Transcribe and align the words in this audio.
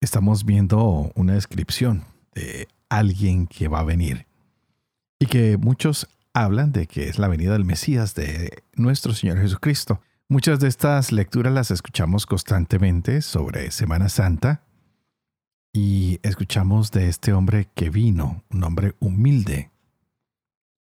estamos 0.00 0.44
viendo 0.44 1.12
una 1.14 1.34
descripción 1.34 2.04
de 2.34 2.68
alguien 2.88 3.46
que 3.46 3.68
va 3.68 3.80
a 3.80 3.84
venir 3.84 4.26
y 5.18 5.26
que 5.26 5.58
muchos 5.58 6.08
hablan 6.32 6.72
de 6.72 6.86
que 6.86 7.08
es 7.08 7.18
la 7.18 7.28
venida 7.28 7.52
del 7.52 7.64
Mesías 7.64 8.14
de 8.14 8.62
nuestro 8.74 9.12
Señor 9.12 9.38
Jesucristo. 9.38 10.00
Muchas 10.28 10.60
de 10.60 10.68
estas 10.68 11.12
lecturas 11.12 11.52
las 11.52 11.70
escuchamos 11.70 12.24
constantemente 12.24 13.20
sobre 13.20 13.70
Semana 13.70 14.08
Santa 14.08 14.62
y 15.72 16.18
escuchamos 16.22 16.90
de 16.92 17.08
este 17.08 17.32
hombre 17.32 17.68
que 17.74 17.90
vino, 17.90 18.42
un 18.50 18.64
hombre 18.64 18.94
humilde, 18.98 19.70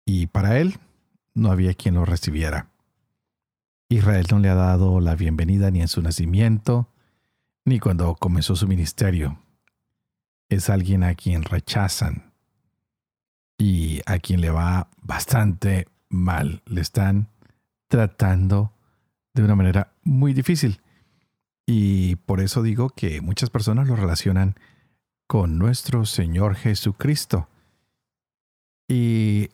y 0.05 0.27
para 0.27 0.59
él 0.59 0.79
no 1.35 1.51
había 1.51 1.73
quien 1.73 1.95
lo 1.95 2.05
recibiera. 2.05 2.69
Israel 3.89 4.27
no 4.31 4.39
le 4.39 4.49
ha 4.49 4.55
dado 4.55 4.99
la 4.99 5.15
bienvenida 5.15 5.69
ni 5.71 5.81
en 5.81 5.87
su 5.87 6.01
nacimiento, 6.01 6.87
ni 7.69 7.79
cuando 7.79 8.15
comenzó 8.15 8.55
su 8.55 8.67
ministerio. 8.67 9.37
Es 10.49 10.71
alguien 10.71 11.03
a 11.03 11.13
quien 11.13 11.43
rechazan 11.43 12.33
y 13.57 14.01
a 14.07 14.17
quien 14.17 14.41
le 14.41 14.49
va 14.49 14.89
bastante 15.03 15.87
mal. 16.09 16.63
Le 16.65 16.81
están 16.81 17.29
tratando 17.87 18.73
de 19.35 19.43
una 19.43 19.55
manera 19.55 19.93
muy 20.03 20.33
difícil. 20.33 20.81
Y 21.67 22.15
por 22.15 22.41
eso 22.41 22.63
digo 22.63 22.89
que 22.89 23.21
muchas 23.21 23.51
personas 23.51 23.87
lo 23.87 23.95
relacionan 23.95 24.55
con 25.27 25.59
nuestro 25.59 26.05
Señor 26.05 26.55
Jesucristo. 26.55 27.47
Y 28.87 29.49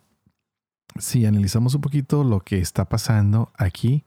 si 0.98 1.26
analizamos 1.26 1.76
un 1.76 1.82
poquito 1.82 2.24
lo 2.24 2.40
que 2.40 2.60
está 2.60 2.86
pasando 2.86 3.52
aquí, 3.58 4.06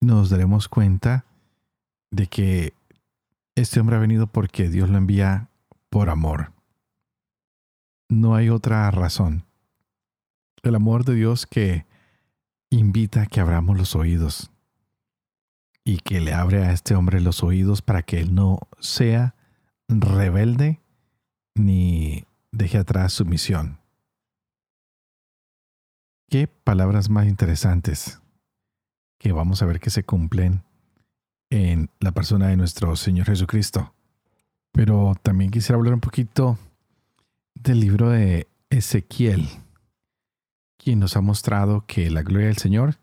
nos 0.00 0.30
daremos 0.30 0.68
cuenta 0.68 1.24
de 2.12 2.28
que 2.28 2.72
este 3.54 3.80
hombre 3.80 3.96
ha 3.96 4.00
venido 4.00 4.26
porque 4.26 4.68
Dios 4.68 4.88
lo 4.90 4.98
envía 4.98 5.50
por 5.90 6.10
amor. 6.10 6.52
No 8.08 8.34
hay 8.34 8.50
otra 8.50 8.90
razón. 8.90 9.46
El 10.62 10.74
amor 10.74 11.04
de 11.04 11.14
Dios 11.14 11.46
que 11.46 11.86
invita 12.70 13.22
a 13.22 13.26
que 13.26 13.40
abramos 13.40 13.76
los 13.78 13.94
oídos 13.94 14.50
y 15.84 15.98
que 15.98 16.20
le 16.20 16.32
abre 16.32 16.64
a 16.64 16.72
este 16.72 16.94
hombre 16.94 17.20
los 17.20 17.42
oídos 17.42 17.82
para 17.82 18.02
que 18.02 18.20
él 18.20 18.34
no 18.34 18.58
sea 18.80 19.34
rebelde 19.88 20.80
ni 21.54 22.24
deje 22.50 22.78
atrás 22.78 23.12
su 23.12 23.24
misión. 23.24 23.78
Qué 26.28 26.48
palabras 26.48 27.10
más 27.10 27.26
interesantes 27.26 28.20
que 29.18 29.32
vamos 29.32 29.62
a 29.62 29.66
ver 29.66 29.78
que 29.78 29.90
se 29.90 30.04
cumplen 30.04 30.64
en 31.54 31.88
la 32.00 32.10
persona 32.10 32.48
de 32.48 32.56
nuestro 32.56 32.96
Señor 32.96 33.26
Jesucristo. 33.26 33.94
Pero 34.72 35.14
también 35.22 35.52
quisiera 35.52 35.76
hablar 35.78 35.94
un 35.94 36.00
poquito 36.00 36.58
del 37.54 37.78
libro 37.78 38.10
de 38.10 38.48
Ezequiel, 38.70 39.48
quien 40.76 40.98
nos 40.98 41.16
ha 41.16 41.20
mostrado 41.20 41.84
que 41.86 42.10
la 42.10 42.22
gloria 42.22 42.48
del 42.48 42.56
Señor 42.56 42.96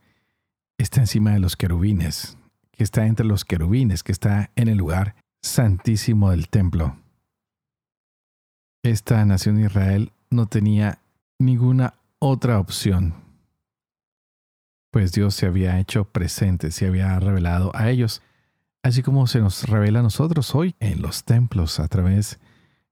está 0.78 1.00
encima 1.00 1.31
de 1.31 1.40
los 1.40 1.56
querubines, 1.56 2.38
que 2.72 2.84
está 2.84 3.06
entre 3.06 3.26
los 3.26 3.46
querubines, 3.46 4.03
que 4.03 4.12
está 4.12 4.52
en 4.58 4.68
el 4.68 4.78
lugar 4.78 5.16
santísimo 5.42 6.31
del 6.31 6.50
templo. 6.50 6.97
Esta 8.84 9.24
nación 9.24 9.56
de 9.56 9.68
Israel 9.68 10.12
no 10.30 10.47
tenía 10.47 11.00
ninguna 11.40 11.94
otra 12.20 12.59
opción, 12.59 13.14
pues 14.92 15.14
Dios 15.14 15.36
se 15.36 15.46
había 15.46 15.80
hecho 15.80 16.03
presente, 16.03 16.72
se 16.72 16.86
había 16.86 17.18
revelado 17.18 17.72
a 17.74 17.90
ellos 17.90 18.22
así 18.84 19.03
como 19.03 19.28
se 19.28 19.40
nos 19.40 19.64
revela 19.64 20.00
a 20.00 20.03
nosotros 20.03 20.56
hoy 20.56 20.75
en 20.80 21.02
los 21.02 21.24
templos 21.24 21.80
a 21.80 21.88
través 21.88 22.40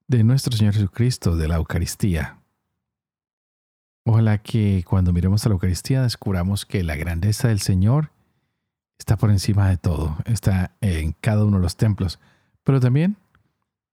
de 0.08 0.24
nuestro 0.24 0.56
Señor 0.56 0.74
Jesucristo, 0.74 1.36
de 1.36 1.48
la 1.48 1.56
Eucaristía. 1.58 2.40
Ojalá 4.06 4.40
que 4.40 4.84
cuando 4.88 5.14
miremos 5.14 5.46
a 5.46 5.50
la 5.50 5.54
Eucaristía 5.54 6.02
descubramos 6.02 6.66
que 6.66 6.84
la 6.84 6.96
grandeza 6.96 7.48
del 7.48 7.60
Señor 7.60 8.12
está 8.98 9.18
por 9.18 9.30
encima 9.30 9.70
de 9.70 9.78
todo, 9.78 10.18
está 10.26 10.76
en 10.82 11.16
cada 11.22 11.46
uno 11.46 11.58
de 11.58 11.64
los 11.64 11.78
templos, 11.78 12.20
pero 12.64 12.80
también 12.80 13.18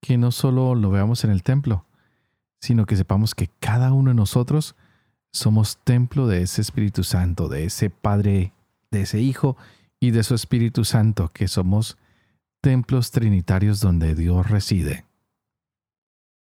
que 0.00 0.16
no 0.18 0.32
solo 0.32 0.74
lo 0.74 0.90
veamos 0.90 1.24
en 1.24 1.30
el 1.30 1.42
templo, 1.42 1.84
sino 2.60 2.86
que 2.86 2.96
sepamos 2.96 3.34
que 3.34 3.48
cada 3.60 3.92
uno 3.92 4.10
de 4.10 4.14
nosotros 4.14 4.74
somos 5.32 5.78
templo 5.78 6.26
de 6.26 6.42
ese 6.42 6.62
Espíritu 6.62 7.04
Santo, 7.04 7.48
de 7.48 7.64
ese 7.64 7.90
Padre, 7.90 8.52
de 8.90 9.02
ese 9.02 9.20
Hijo 9.20 9.56
y 10.00 10.10
de 10.10 10.22
su 10.22 10.34
Espíritu 10.34 10.84
Santo, 10.84 11.32
que 11.32 11.48
somos 11.48 11.96
templos 12.60 13.10
trinitarios 13.10 13.80
donde 13.80 14.14
Dios 14.14 14.50
reside. 14.50 15.04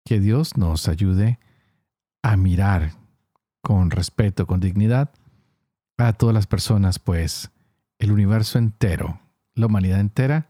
Que 0.06 0.20
Dios 0.20 0.58
nos 0.58 0.88
ayude 0.88 1.40
a 2.22 2.38
mirar 2.38 2.94
con 3.62 3.92
respeto, 3.92 4.46
con 4.46 4.60
dignidad 4.60 5.12
a 5.98 6.14
todas 6.14 6.34
las 6.34 6.48
personas, 6.48 7.00
pues 7.00 7.52
el 8.00 8.12
universo 8.12 8.58
entero, 8.58 9.22
la 9.56 9.68
humanidad 9.68 10.00
entera, 10.00 10.50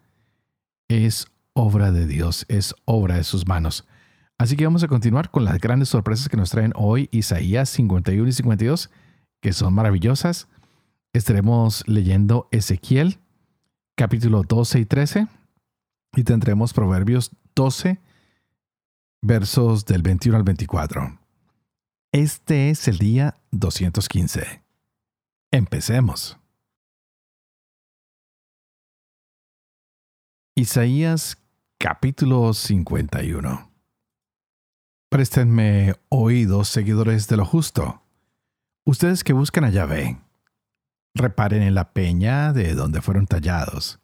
es 0.87 1.27
obra 1.53 1.91
de 1.91 2.07
Dios, 2.07 2.45
es 2.49 2.75
obra 2.85 3.17
de 3.17 3.23
sus 3.23 3.47
manos. 3.47 3.85
Así 4.37 4.55
que 4.55 4.65
vamos 4.65 4.83
a 4.83 4.87
continuar 4.87 5.29
con 5.29 5.45
las 5.45 5.59
grandes 5.59 5.89
sorpresas 5.89 6.27
que 6.27 6.37
nos 6.37 6.49
traen 6.49 6.73
hoy 6.75 7.07
Isaías 7.11 7.69
51 7.69 8.27
y 8.27 8.31
52, 8.31 8.89
que 9.41 9.53
son 9.53 9.73
maravillosas 9.73 10.47
estaremos 11.13 11.87
leyendo 11.87 12.47
Ezequiel 12.51 13.19
capítulo 13.95 14.41
12 14.41 14.79
y 14.79 14.85
13 14.85 15.27
y 16.15 16.23
tendremos 16.23 16.73
Proverbios 16.73 17.31
12 17.55 18.01
versos 19.21 19.85
del 19.85 20.01
21 20.01 20.37
al 20.37 20.43
24. 20.43 21.19
Este 22.11 22.71
es 22.71 22.87
el 22.87 22.97
día 22.97 23.37
215. 23.51 24.63
Empecemos. 25.51 26.37
Isaías 30.55 31.37
capítulo 31.77 32.53
51. 32.53 33.71
Préstenme 35.09 35.93
oídos, 36.09 36.69
seguidores 36.69 37.27
de 37.27 37.37
lo 37.37 37.45
justo. 37.45 38.01
Ustedes 38.85 39.23
que 39.23 39.33
buscan 39.33 39.63
a 39.63 39.69
Yahvé 39.69 40.22
Reparen 41.15 41.61
en 41.61 41.75
la 41.75 41.93
peña 41.93 42.53
de 42.53 42.73
donde 42.73 43.01
fueron 43.01 43.27
tallados 43.27 43.99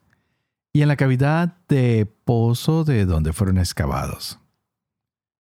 y 0.72 0.82
en 0.82 0.88
la 0.88 0.96
cavidad 0.96 1.56
de 1.68 2.06
pozo 2.24 2.84
de 2.84 3.04
donde 3.04 3.32
fueron 3.32 3.58
excavados. 3.58 4.38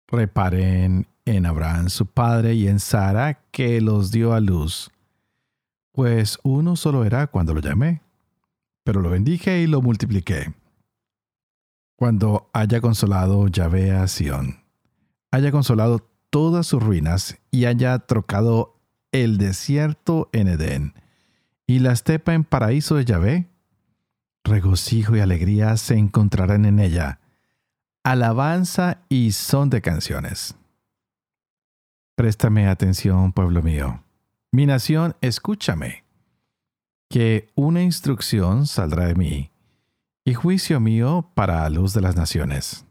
Reparen 0.06 1.08
en 1.24 1.46
Abraham 1.46 1.90
su 1.90 2.06
padre 2.06 2.54
y 2.54 2.68
en 2.68 2.80
Sara 2.80 3.42
que 3.50 3.80
los 3.80 4.10
dio 4.10 4.32
a 4.32 4.40
luz, 4.40 4.90
pues 5.92 6.38
uno 6.42 6.76
solo 6.76 7.04
era 7.04 7.26
cuando 7.26 7.54
lo 7.54 7.60
llamé, 7.60 8.02
pero 8.84 9.00
lo 9.00 9.10
bendije 9.10 9.60
y 9.60 9.66
lo 9.66 9.82
multipliqué. 9.82 10.54
Cuando 11.96 12.48
haya 12.52 12.80
consolado 12.80 13.48
Yahvé 13.48 13.90
a 13.90 14.06
Sión, 14.06 14.62
haya 15.32 15.50
consolado 15.50 16.08
todas 16.30 16.66
sus 16.66 16.82
ruinas 16.82 17.36
y 17.50 17.64
haya 17.64 17.98
trocado 17.98 18.76
el 19.10 19.36
desierto 19.36 20.30
en 20.32 20.48
Edén, 20.48 20.94
y 21.68 21.80
la 21.80 21.92
estepa 21.92 22.32
en 22.32 22.44
paraíso 22.44 22.96
de 22.96 23.04
Yahvé, 23.04 23.46
regocijo 24.42 25.14
y 25.14 25.20
alegría 25.20 25.76
se 25.76 25.98
encontrarán 25.98 26.64
en 26.64 26.80
ella, 26.80 27.20
alabanza 28.02 29.02
y 29.10 29.32
son 29.32 29.68
de 29.68 29.82
canciones. 29.82 30.56
Préstame 32.16 32.66
atención, 32.66 33.34
pueblo 33.34 33.62
mío. 33.62 34.02
Mi 34.50 34.64
nación, 34.64 35.14
escúchame, 35.20 36.04
que 37.10 37.50
una 37.54 37.82
instrucción 37.82 38.66
saldrá 38.66 39.04
de 39.04 39.14
mí, 39.14 39.50
y 40.24 40.32
juicio 40.32 40.80
mío 40.80 41.30
para 41.34 41.60
la 41.60 41.68
luz 41.70 41.92
de 41.92 42.00
las 42.00 42.16
naciones. 42.16 42.86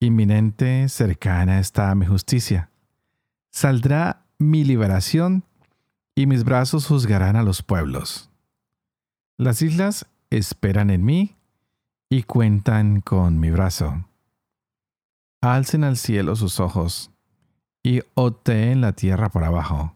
Inminente, 0.00 0.88
cercana 0.88 1.60
está 1.60 1.94
mi 1.94 2.06
justicia. 2.06 2.70
Saldrá 3.50 4.24
mi 4.38 4.64
liberación 4.64 5.44
y 6.14 6.26
mis 6.26 6.44
brazos 6.44 6.86
juzgarán 6.86 7.36
a 7.36 7.42
los 7.42 7.62
pueblos. 7.62 8.30
Las 9.36 9.62
islas 9.62 10.06
esperan 10.30 10.90
en 10.90 11.04
mí 11.04 11.36
y 12.08 12.22
cuentan 12.22 13.00
con 13.00 13.40
mi 13.40 13.50
brazo. 13.50 14.04
alcen 15.40 15.84
al 15.84 15.96
cielo 15.98 16.36
sus 16.36 16.58
ojos 16.58 17.10
y 17.82 18.00
oteen 18.14 18.80
la 18.80 18.92
tierra 18.92 19.28
por 19.28 19.44
abajo. 19.44 19.94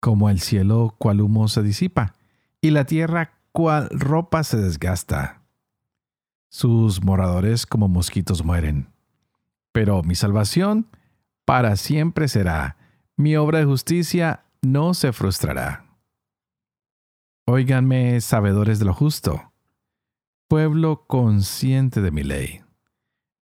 Como 0.00 0.28
el 0.28 0.40
cielo 0.40 0.94
cual 0.98 1.20
humo 1.20 1.48
se 1.48 1.62
disipa 1.62 2.14
y 2.60 2.70
la 2.70 2.84
tierra 2.84 3.32
cual 3.52 3.88
ropa 3.90 4.42
se 4.42 4.58
desgasta. 4.58 5.42
Sus 6.50 7.02
moradores 7.02 7.64
como 7.64 7.88
mosquitos 7.88 8.44
mueren. 8.44 8.88
Pero 9.72 10.02
mi 10.02 10.14
salvación 10.14 10.88
para 11.46 11.76
siempre 11.76 12.28
será. 12.28 12.76
Mi 13.16 13.36
obra 13.36 13.60
de 13.60 13.64
justicia 13.64 14.44
no 14.62 14.94
se 14.94 15.12
frustrará. 15.12 15.84
Óiganme, 17.46 18.20
sabedores 18.20 18.78
de 18.78 18.84
lo 18.84 18.94
justo, 18.94 19.52
pueblo 20.48 21.06
consciente 21.06 22.00
de 22.00 22.12
mi 22.12 22.22
ley. 22.22 22.62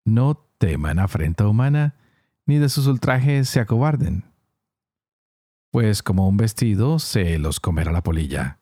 No 0.07 0.49
teman 0.59 0.99
afrenta 0.99 1.47
humana, 1.47 1.97
ni 2.47 2.59
de 2.59 2.71
sus 2.71 2.87
ultrajes 2.87 3.49
se 3.49 3.61
acobarden. 3.61 4.25
Pues 5.71 6.03
como 6.03 6.27
un 6.27 6.39
vestido 6.39 6.99
se 6.99 7.39
los 7.39 7.61
comerá 7.61 7.93
la 7.93 8.03
polilla, 8.03 8.59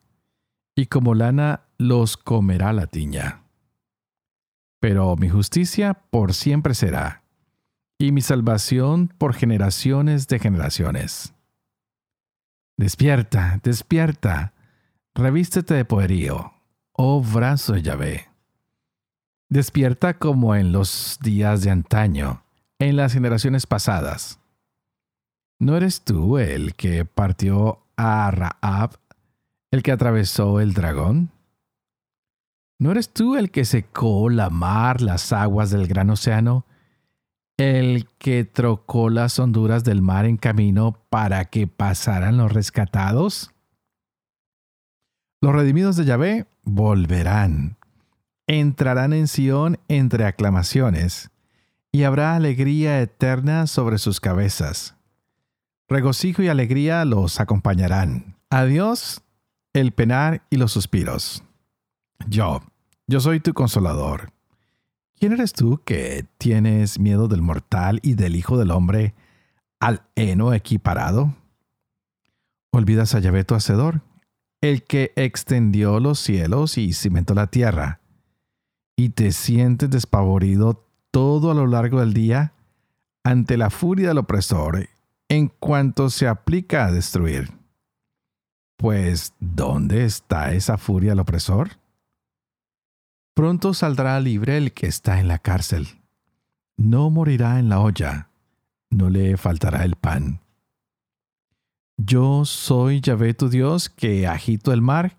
y 0.74 0.86
como 0.86 1.14
lana 1.14 1.68
los 1.78 2.16
comerá 2.16 2.72
la 2.72 2.86
tiña. 2.88 3.44
Pero 4.80 5.16
mi 5.16 5.28
justicia 5.28 5.94
por 5.94 6.34
siempre 6.34 6.74
será, 6.74 7.22
y 7.98 8.10
mi 8.12 8.20
salvación 8.20 9.08
por 9.16 9.34
generaciones 9.34 10.26
de 10.26 10.38
generaciones. 10.40 11.34
Despierta, 12.78 13.58
despierta, 13.64 14.52
revístete 15.12 15.74
de 15.74 15.84
poderío, 15.84 16.52
oh 16.92 17.20
brazo 17.20 17.72
de 17.72 17.82
Yahvé. 17.82 18.28
Despierta 19.48 20.16
como 20.16 20.54
en 20.54 20.70
los 20.70 21.18
días 21.20 21.64
de 21.64 21.72
antaño, 21.72 22.44
en 22.78 22.94
las 22.94 23.14
generaciones 23.14 23.66
pasadas. 23.66 24.38
¿No 25.58 25.76
eres 25.76 26.02
tú 26.02 26.38
el 26.38 26.76
que 26.76 27.04
partió 27.04 27.84
a 27.96 28.30
Raab, 28.30 28.92
el 29.72 29.82
que 29.82 29.90
atravesó 29.90 30.60
el 30.60 30.72
dragón? 30.72 31.32
¿No 32.78 32.92
eres 32.92 33.12
tú 33.12 33.34
el 33.34 33.50
que 33.50 33.64
secó 33.64 34.30
la 34.30 34.50
mar, 34.50 35.00
las 35.00 35.32
aguas 35.32 35.70
del 35.70 35.88
gran 35.88 36.10
océano, 36.10 36.64
el 37.58 38.06
que 38.18 38.44
trocó 38.44 39.10
las 39.10 39.38
honduras 39.40 39.82
del 39.82 40.00
mar 40.00 40.24
en 40.24 40.36
camino 40.36 41.02
para 41.10 41.44
que 41.46 41.66
pasaran 41.66 42.36
los 42.36 42.52
rescatados? 42.52 43.50
Los 45.40 45.52
redimidos 45.54 45.96
de 45.96 46.04
Yahvé 46.04 46.46
volverán, 46.62 47.76
entrarán 48.46 49.12
en 49.12 49.28
Sión 49.28 49.78
entre 49.88 50.24
aclamaciones, 50.24 51.30
y 51.90 52.04
habrá 52.04 52.36
alegría 52.36 53.00
eterna 53.00 53.66
sobre 53.66 53.98
sus 53.98 54.20
cabezas. 54.20 54.94
Regocijo 55.88 56.42
y 56.42 56.48
alegría 56.48 57.04
los 57.04 57.40
acompañarán. 57.40 58.36
Adiós 58.50 59.22
el 59.72 59.92
penar 59.92 60.42
y 60.50 60.56
los 60.56 60.72
suspiros. 60.72 61.42
Yo, 62.28 62.62
yo 63.06 63.20
soy 63.20 63.40
tu 63.40 63.52
consolador 63.52 64.32
¿Quién 65.18 65.32
eres 65.32 65.52
tú 65.52 65.80
que 65.84 66.26
tienes 66.38 67.00
miedo 67.00 67.26
del 67.26 67.42
mortal 67.42 67.98
y 68.04 68.14
del 68.14 68.36
Hijo 68.36 68.56
del 68.56 68.70
Hombre 68.70 69.14
al 69.80 70.02
heno 70.14 70.54
equiparado? 70.54 71.34
Olvidas 72.70 73.16
a 73.16 73.18
Yahvé 73.18 73.42
tu 73.42 73.56
Hacedor, 73.56 74.02
el 74.60 74.84
que 74.84 75.12
extendió 75.16 75.98
los 75.98 76.20
cielos 76.20 76.78
y 76.78 76.92
cimentó 76.92 77.34
la 77.34 77.48
tierra, 77.48 78.00
y 78.96 79.08
te 79.08 79.32
sientes 79.32 79.90
despavorido 79.90 80.86
todo 81.10 81.50
a 81.50 81.54
lo 81.54 81.66
largo 81.66 81.98
del 81.98 82.14
día 82.14 82.52
ante 83.24 83.56
la 83.56 83.70
furia 83.70 84.08
del 84.08 84.18
opresor 84.18 84.88
en 85.28 85.48
cuanto 85.48 86.10
se 86.10 86.28
aplica 86.28 86.86
a 86.86 86.92
destruir. 86.92 87.50
Pues, 88.76 89.34
¿dónde 89.40 90.04
está 90.04 90.52
esa 90.52 90.78
furia 90.78 91.10
del 91.10 91.20
opresor? 91.20 91.70
Pronto 93.38 93.72
saldrá 93.72 94.18
libre 94.18 94.56
el 94.56 94.72
que 94.72 94.88
está 94.88 95.20
en 95.20 95.28
la 95.28 95.38
cárcel. 95.38 95.86
No 96.76 97.08
morirá 97.08 97.60
en 97.60 97.68
la 97.68 97.78
olla, 97.78 98.30
no 98.90 99.10
le 99.10 99.36
faltará 99.36 99.84
el 99.84 99.94
pan. 99.94 100.40
Yo 101.96 102.44
soy 102.44 103.00
Yahvé 103.00 103.34
tu 103.34 103.48
Dios 103.48 103.90
que 103.90 104.26
agito 104.26 104.72
el 104.72 104.82
mar 104.82 105.18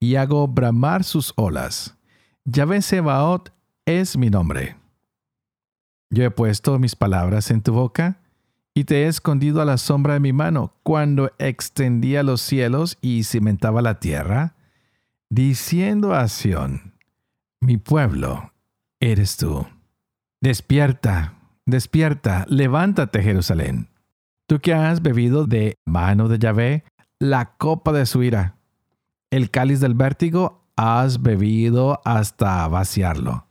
y 0.00 0.16
hago 0.16 0.48
bramar 0.48 1.04
sus 1.04 1.32
olas. 1.36 1.96
Yahvé 2.44 2.82
Sebaot 2.82 3.52
es 3.84 4.16
mi 4.16 4.30
nombre. 4.30 4.74
Yo 6.10 6.24
he 6.24 6.30
puesto 6.32 6.76
mis 6.80 6.96
palabras 6.96 7.52
en 7.52 7.62
tu 7.62 7.72
boca 7.72 8.18
y 8.74 8.82
te 8.82 9.04
he 9.04 9.06
escondido 9.06 9.62
a 9.62 9.64
la 9.64 9.78
sombra 9.78 10.14
de 10.14 10.20
mi 10.20 10.32
mano 10.32 10.74
cuando 10.82 11.30
extendía 11.38 12.24
los 12.24 12.40
cielos 12.40 12.98
y 13.00 13.22
cimentaba 13.22 13.80
la 13.80 14.00
tierra, 14.00 14.56
diciendo 15.28 16.14
a 16.14 16.26
Sión, 16.26 16.98
mi 17.60 17.76
pueblo 17.76 18.52
eres 19.00 19.36
tú. 19.36 19.66
Despierta, 20.40 21.34
despierta, 21.66 22.46
levántate 22.48 23.22
Jerusalén. 23.22 23.88
Tú 24.46 24.60
que 24.60 24.74
has 24.74 25.02
bebido 25.02 25.46
de 25.46 25.76
mano 25.86 26.28
de 26.28 26.38
Yahvé 26.38 26.84
la 27.18 27.56
copa 27.56 27.92
de 27.92 28.06
su 28.06 28.22
ira, 28.22 28.56
el 29.30 29.50
cáliz 29.50 29.80
del 29.80 29.94
vértigo 29.94 30.64
has 30.74 31.22
bebido 31.22 32.00
hasta 32.04 32.66
vaciarlo. 32.66 33.46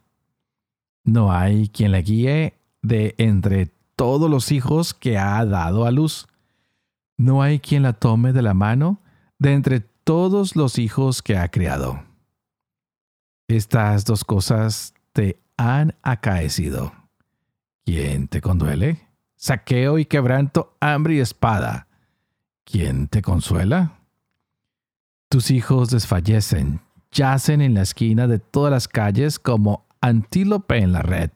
No 1.04 1.32
hay 1.32 1.70
quien 1.70 1.92
la 1.92 2.02
guíe 2.02 2.56
de 2.82 3.16
entre 3.18 3.68
todos 3.96 4.30
los 4.30 4.52
hijos 4.52 4.94
que 4.94 5.18
ha 5.18 5.46
dado 5.46 5.86
a 5.86 5.92
luz. 5.92 6.28
No 7.18 7.42
hay 7.42 7.60
quien 7.60 7.84
la 7.84 7.94
tome 7.94 8.34
de 8.34 8.42
la 8.42 8.54
mano 8.54 9.00
de 9.38 9.54
entre 9.54 9.80
todos 9.80 10.56
los 10.56 10.80
hijos 10.80 11.22
que 11.22 11.38
ha 11.38 11.48
criado. 11.50 12.09
Estas 13.50 14.06
dos 14.06 14.24
cosas 14.24 14.94
te 15.12 15.40
han 15.58 15.96
acaecido. 16.04 16.94
¿Quién 17.84 18.28
te 18.28 18.42
conduele? 18.42 19.08
Saqueo 19.38 19.98
y 19.98 20.06
quebranto, 20.06 20.78
hambre 20.80 21.16
y 21.16 21.20
espada. 21.20 21.88
¿Quién 22.64 23.08
te 23.08 23.24
consuela? 23.24 24.02
Tus 25.30 25.50
hijos 25.50 25.90
desfallecen, 25.90 26.82
yacen 27.12 27.62
en 27.62 27.74
la 27.74 27.82
esquina 27.82 28.28
de 28.28 28.38
todas 28.38 28.70
las 28.70 28.88
calles 28.88 29.40
como 29.40 29.88
antílope 30.00 30.78
en 30.78 30.92
la 30.92 31.02
red, 31.02 31.32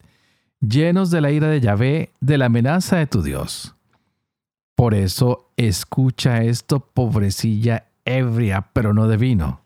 llenos 0.60 1.10
de 1.10 1.20
la 1.20 1.32
ira 1.32 1.48
de 1.48 1.62
Yahvé, 1.62 2.14
de 2.22 2.38
la 2.38 2.46
amenaza 2.46 2.98
de 2.98 3.08
tu 3.08 3.24
Dios. 3.24 3.76
Por 4.76 4.94
eso 4.94 5.52
escucha 5.58 6.44
esto, 6.44 6.80
pobrecilla 6.80 7.88
ebria, 8.06 8.70
pero 8.72 8.94
no 8.94 9.08
de 9.08 9.18
vino. 9.18 9.63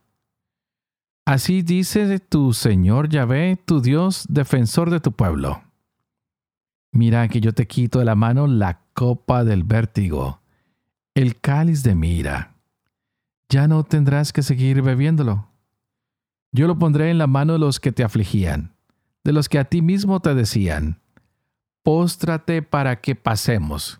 Así 1.27 1.61
dice 1.61 2.19
tu 2.19 2.53
Señor 2.53 3.09
Yahvé, 3.09 3.57
tu 3.65 3.81
Dios, 3.81 4.25
defensor 4.29 4.89
de 4.89 5.01
tu 5.01 5.11
pueblo. 5.11 5.61
Mira 6.93 7.27
que 7.27 7.41
yo 7.41 7.51
te 7.51 7.67
quito 7.67 7.99
de 7.99 8.05
la 8.05 8.15
mano 8.15 8.47
la 8.47 8.79
copa 8.93 9.43
del 9.43 9.65
vértigo, 9.65 10.39
el 11.15 11.37
cáliz 11.41 11.83
de 11.83 11.95
mi 11.95 12.11
ira. 12.15 12.55
Ya 13.49 13.67
no 13.67 13.83
tendrás 13.83 14.31
que 14.31 14.41
seguir 14.41 14.81
bebiéndolo. 14.81 15.49
Yo 16.53 16.65
lo 16.65 16.79
pondré 16.79 17.09
en 17.09 17.17
la 17.17 17.27
mano 17.27 17.51
de 17.51 17.59
los 17.59 17.81
que 17.81 17.91
te 17.91 18.05
afligían, 18.05 18.73
de 19.25 19.33
los 19.33 19.49
que 19.49 19.59
a 19.59 19.65
ti 19.65 19.81
mismo 19.81 20.21
te 20.21 20.33
decían, 20.33 21.01
póstrate 21.83 22.61
para 22.61 23.01
que 23.01 23.15
pasemos. 23.15 23.99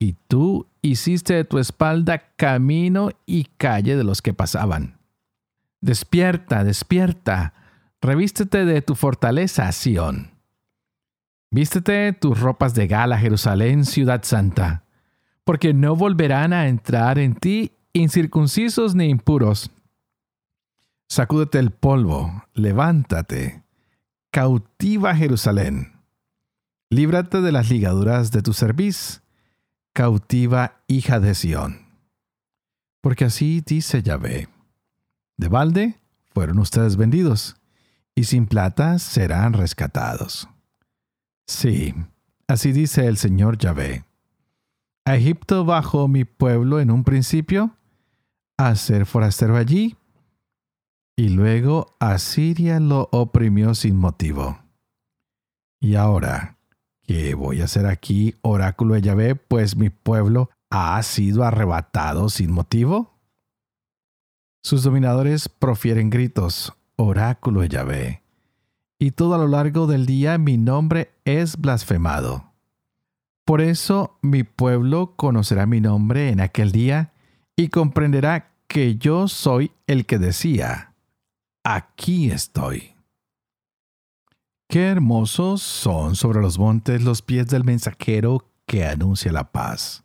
Y 0.00 0.16
tú 0.26 0.66
hiciste 0.82 1.34
de 1.34 1.44
tu 1.44 1.60
espalda 1.60 2.18
camino 2.34 3.10
y 3.26 3.44
calle 3.44 3.96
de 3.96 4.02
los 4.02 4.20
que 4.20 4.34
pasaban. 4.34 4.97
Despierta, 5.80 6.64
despierta, 6.64 7.54
revístete 8.00 8.64
de 8.64 8.82
tu 8.82 8.96
fortaleza, 8.96 9.70
Sión. 9.70 10.32
Vístete 11.50 12.12
tus 12.12 12.40
ropas 12.40 12.74
de 12.74 12.88
gala, 12.88 13.16
Jerusalén, 13.16 13.84
ciudad 13.84 14.22
santa, 14.24 14.84
porque 15.44 15.72
no 15.72 15.94
volverán 15.94 16.52
a 16.52 16.68
entrar 16.68 17.18
en 17.18 17.34
ti 17.34 17.72
incircuncisos 17.92 18.94
ni 18.94 19.08
impuros. 19.08 19.70
Sacúdete 21.08 21.58
el 21.58 21.70
polvo, 21.70 22.44
levántate, 22.54 23.62
cautiva 24.30 25.14
Jerusalén. 25.14 25.92
Líbrate 26.90 27.40
de 27.40 27.52
las 27.52 27.70
ligaduras 27.70 28.32
de 28.32 28.42
tu 28.42 28.52
cerviz, 28.52 29.22
cautiva 29.92 30.80
hija 30.88 31.20
de 31.20 31.34
Sión. 31.34 31.86
Porque 33.00 33.26
así 33.26 33.62
dice 33.64 34.02
Yahvé 34.02 34.48
de 35.38 35.48
balde 35.48 35.94
fueron 36.34 36.58
ustedes 36.58 36.96
vendidos, 36.96 37.56
y 38.14 38.24
sin 38.24 38.46
plata 38.46 38.98
serán 38.98 39.54
rescatados. 39.54 40.48
Sí, 41.46 41.94
así 42.46 42.72
dice 42.72 43.06
el 43.06 43.16
Señor 43.16 43.56
Yahvé. 43.56 44.04
A 45.06 45.16
Egipto 45.16 45.64
bajó 45.64 46.06
mi 46.06 46.26
pueblo 46.26 46.80
en 46.80 46.90
un 46.90 47.04
principio, 47.04 47.74
a 48.58 48.74
ser 48.74 49.06
forastero 49.06 49.56
allí, 49.56 49.96
y 51.16 51.30
luego 51.30 51.96
Asiria 51.98 52.78
lo 52.78 53.08
oprimió 53.12 53.74
sin 53.74 53.96
motivo. 53.96 54.58
Y 55.80 55.94
ahora, 55.94 56.58
¿Qué 57.08 57.34
voy 57.34 57.62
a 57.62 57.64
hacer 57.64 57.86
aquí, 57.86 58.34
oráculo 58.42 58.92
de 58.92 59.00
Yahvé, 59.00 59.34
pues 59.34 59.76
mi 59.76 59.88
pueblo 59.88 60.50
ha 60.68 61.02
sido 61.02 61.42
arrebatado 61.42 62.28
sin 62.28 62.52
motivo? 62.52 63.17
Sus 64.68 64.82
dominadores 64.82 65.48
profieren 65.48 66.10
gritos, 66.10 66.74
oráculo 66.96 67.62
de 67.62 67.70
Yahvé, 67.70 68.22
y 68.98 69.12
todo 69.12 69.34
a 69.34 69.38
lo 69.38 69.48
largo 69.48 69.86
del 69.86 70.04
día 70.04 70.36
mi 70.36 70.58
nombre 70.58 71.14
es 71.24 71.56
blasfemado. 71.56 72.52
Por 73.46 73.62
eso 73.62 74.18
mi 74.20 74.42
pueblo 74.42 75.14
conocerá 75.16 75.64
mi 75.64 75.80
nombre 75.80 76.28
en 76.28 76.42
aquel 76.42 76.70
día 76.70 77.14
y 77.56 77.68
comprenderá 77.68 78.52
que 78.66 78.96
yo 78.96 79.26
soy 79.26 79.72
el 79.86 80.04
que 80.04 80.18
decía, 80.18 80.92
aquí 81.64 82.30
estoy. 82.30 82.92
Qué 84.68 84.88
hermosos 84.88 85.62
son 85.62 86.14
sobre 86.14 86.42
los 86.42 86.58
montes 86.58 87.02
los 87.02 87.22
pies 87.22 87.46
del 87.46 87.64
mensajero 87.64 88.44
que 88.66 88.84
anuncia 88.84 89.32
la 89.32 89.50
paz, 89.50 90.04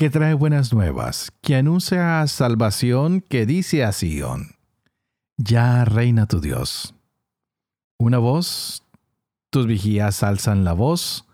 que 0.00 0.08
trae 0.08 0.32
buenas 0.32 0.72
nuevas, 0.72 1.30
que 1.42 1.56
anuncia 1.56 2.26
salvación, 2.26 3.20
que 3.20 3.44
dice 3.44 3.84
a 3.84 3.92
Sion, 3.92 4.56
ya 5.36 5.84
reina 5.84 6.24
tu 6.24 6.40
Dios. 6.40 6.94
Una 7.98 8.16
voz, 8.16 8.82
tus 9.50 9.66
vigías 9.66 10.22
alzan 10.22 10.64
la 10.64 10.72
voz, 10.72 11.26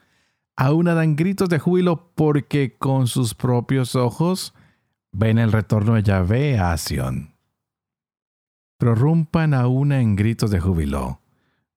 aún 0.56 0.86
dan 0.86 1.14
gritos 1.14 1.48
de 1.48 1.60
júbilo 1.60 2.10
porque 2.16 2.76
con 2.76 3.06
sus 3.06 3.36
propios 3.36 3.94
ojos 3.94 4.52
ven 5.12 5.38
el 5.38 5.52
retorno 5.52 5.94
de 5.94 6.02
Yahvé 6.02 6.58
a 6.58 6.76
Sion. 6.76 7.36
Prorrumpan 8.78 9.54
aún 9.54 9.92
en 9.92 10.16
gritos 10.16 10.50
de 10.50 10.58
júbilo 10.58 11.20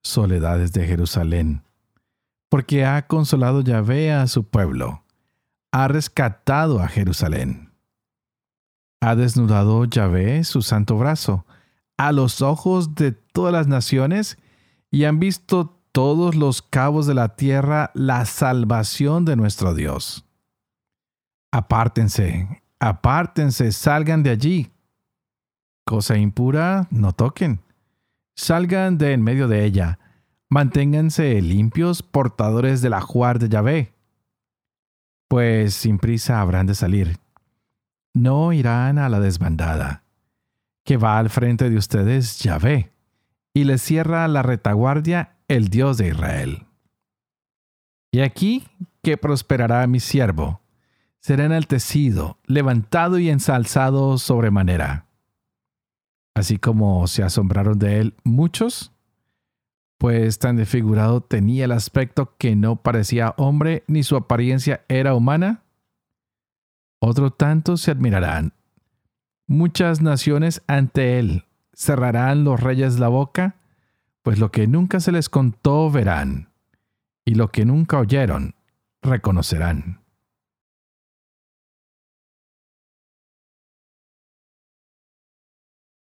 soledades 0.01 0.73
de 0.73 0.87
Jerusalén, 0.87 1.61
porque 2.49 2.83
ha 2.83 3.05
consolado 3.05 3.61
Yahvé 3.61 4.11
a 4.11 4.25
su 4.25 4.45
pueblo, 4.45 5.03
ha 5.71 5.87
rescatado 5.87 6.79
a 6.79 6.87
Jerusalén. 6.87 7.71
Ha 9.01 9.15
desnudado 9.15 9.85
Yahvé 9.85 10.43
su 10.43 10.61
santo 10.61 10.97
brazo 10.97 11.45
a 11.97 12.11
los 12.11 12.41
ojos 12.41 12.95
de 12.95 13.11
todas 13.11 13.53
las 13.53 13.67
naciones 13.67 14.37
y 14.91 15.05
han 15.05 15.19
visto 15.19 15.79
todos 15.91 16.35
los 16.35 16.61
cabos 16.61 17.07
de 17.07 17.13
la 17.13 17.35
tierra 17.35 17.91
la 17.93 18.25
salvación 18.25 19.25
de 19.25 19.35
nuestro 19.35 19.73
Dios. 19.73 20.25
Apártense, 21.51 22.61
apártense, 22.79 23.71
salgan 23.71 24.23
de 24.23 24.29
allí. 24.29 24.71
Cosa 25.85 26.17
impura, 26.17 26.87
no 26.91 27.13
toquen 27.13 27.61
salgan 28.39 28.97
de 28.97 29.11
en 29.11 29.21
medio 29.21 29.47
de 29.47 29.65
ella, 29.65 29.99
manténganse 30.47 31.41
limpios 31.41 32.01
portadores 32.01 32.81
del 32.81 32.93
ajuar 32.93 33.37
de 33.37 33.49
Yahvé, 33.49 33.93
pues 35.29 35.73
sin 35.73 35.97
prisa 35.97 36.41
habrán 36.41 36.67
de 36.67 36.75
salir. 36.75 37.17
No 38.13 38.51
irán 38.51 38.97
a 38.97 39.07
la 39.07 39.21
desbandada, 39.21 40.03
que 40.83 40.97
va 40.97 41.17
al 41.17 41.29
frente 41.29 41.69
de 41.69 41.77
ustedes 41.77 42.39
Yahvé, 42.39 42.91
y 43.53 43.63
les 43.63 43.81
cierra 43.81 44.27
la 44.27 44.43
retaguardia 44.43 45.37
el 45.47 45.69
Dios 45.69 45.97
de 45.97 46.09
Israel. 46.09 46.65
Y 48.11 48.19
aquí 48.19 48.67
que 49.01 49.15
prosperará 49.15 49.87
mi 49.87 50.01
siervo, 50.01 50.59
será 51.21 51.45
enaltecido, 51.45 52.37
levantado 52.45 53.17
y 53.19 53.29
ensalzado 53.29 54.17
sobremanera 54.17 55.05
así 56.39 56.57
como 56.57 57.05
se 57.07 57.21
asombraron 57.21 57.77
de 57.77 57.99
él 57.99 58.15
muchos, 58.23 58.91
pues 59.99 60.39
tan 60.39 60.55
desfigurado 60.55 61.19
tenía 61.19 61.65
el 61.65 61.73
aspecto 61.73 62.33
que 62.37 62.55
no 62.55 62.77
parecía 62.77 63.35
hombre 63.37 63.83
ni 63.87 64.01
su 64.03 64.15
apariencia 64.15 64.85
era 64.87 65.13
humana. 65.13 65.63
Otro 66.99 67.31
tanto 67.31 67.75
se 67.75 67.91
admirarán. 67.91 68.53
Muchas 69.45 70.01
naciones 70.01 70.63
ante 70.67 71.19
él 71.19 71.43
cerrarán 71.73 72.45
los 72.45 72.61
reyes 72.61 72.97
la 72.97 73.09
boca, 73.09 73.57
pues 74.21 74.39
lo 74.39 74.51
que 74.51 74.67
nunca 74.67 75.01
se 75.01 75.11
les 75.11 75.27
contó 75.27 75.91
verán, 75.91 76.49
y 77.25 77.35
lo 77.35 77.51
que 77.51 77.65
nunca 77.65 77.99
oyeron 77.99 78.55
reconocerán. 79.01 79.99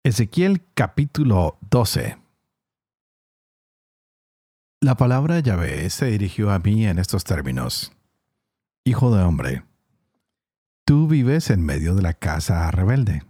Ezequiel 0.04 0.64
capítulo 0.74 1.60
12 1.70 2.23
La 4.84 4.96
palabra 4.96 5.40
Yahvé 5.40 5.90
se 5.90 6.08
dirigió 6.08 6.52
a 6.52 6.60
mí 6.60 6.86
en 6.86 7.00
estos 7.00 7.24
términos. 7.24 7.94
Hijo 8.84 9.16
de 9.16 9.24
hombre, 9.24 9.64
tú 10.84 11.08
vives 11.08 11.50
en 11.52 11.66
medio 11.66 11.96
de 11.96 12.02
la 12.02 12.14
casa 12.14 12.70
rebelde. 12.70 13.24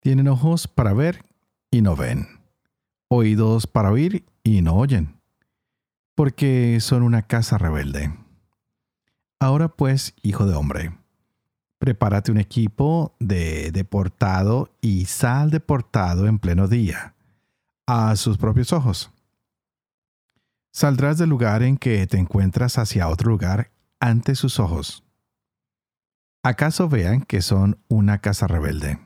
Tienen 0.00 0.28
ojos 0.28 0.66
para 0.66 0.94
ver 0.94 1.26
y 1.70 1.82
no 1.82 1.94
ven, 1.94 2.40
oídos 3.08 3.66
para 3.66 3.90
oír 3.90 4.24
y 4.44 4.62
no 4.62 4.76
oyen, 4.76 5.20
porque 6.14 6.78
son 6.80 7.02
una 7.02 7.20
casa 7.20 7.58
rebelde. 7.58 8.14
Ahora 9.38 9.68
pues, 9.68 10.14
hijo 10.22 10.46
de 10.46 10.54
hombre, 10.54 10.96
prepárate 11.78 12.32
un 12.32 12.38
equipo 12.38 13.14
de 13.20 13.72
deportado 13.72 14.70
y 14.80 15.04
sal 15.04 15.50
deportado 15.50 16.26
en 16.26 16.38
pleno 16.38 16.66
día, 16.66 17.14
a 17.86 18.16
sus 18.16 18.38
propios 18.38 18.72
ojos. 18.72 19.12
Saldrás 20.76 21.16
del 21.16 21.30
lugar 21.30 21.62
en 21.62 21.78
que 21.78 22.06
te 22.06 22.18
encuentras 22.18 22.76
hacia 22.76 23.08
otro 23.08 23.30
lugar 23.30 23.70
ante 23.98 24.34
sus 24.34 24.60
ojos. 24.60 25.04
¿Acaso 26.42 26.90
vean 26.90 27.22
que 27.22 27.40
son 27.40 27.78
una 27.88 28.18
casa 28.18 28.46
rebelde? 28.46 28.98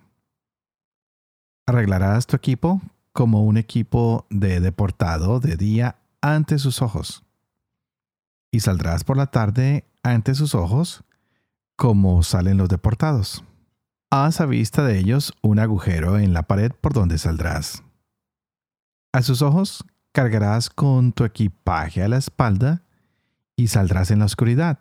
Arreglarás 1.68 2.26
tu 2.26 2.34
equipo 2.34 2.82
como 3.12 3.44
un 3.44 3.56
equipo 3.56 4.26
de 4.30 4.58
deportado 4.58 5.38
de 5.38 5.56
día 5.56 6.00
ante 6.20 6.58
sus 6.58 6.82
ojos. 6.82 7.22
Y 8.50 8.58
saldrás 8.58 9.04
por 9.04 9.16
la 9.16 9.28
tarde 9.28 9.84
ante 10.02 10.34
sus 10.34 10.56
ojos 10.56 11.04
como 11.76 12.24
salen 12.24 12.56
los 12.56 12.68
deportados. 12.68 13.44
Haz 14.10 14.40
a 14.40 14.46
vista 14.46 14.82
de 14.82 14.98
ellos 14.98 15.34
un 15.40 15.60
agujero 15.60 16.18
en 16.18 16.32
la 16.32 16.42
pared 16.42 16.72
por 16.72 16.94
donde 16.94 17.16
saldrás. 17.16 17.84
A 19.12 19.22
sus 19.22 19.40
ojos 19.40 19.84
cargarás 20.12 20.70
con 20.70 21.12
tu 21.12 21.24
equipaje 21.24 22.02
a 22.02 22.08
la 22.08 22.16
espalda 22.16 22.82
y 23.56 23.68
saldrás 23.68 24.10
en 24.10 24.20
la 24.20 24.24
oscuridad. 24.24 24.78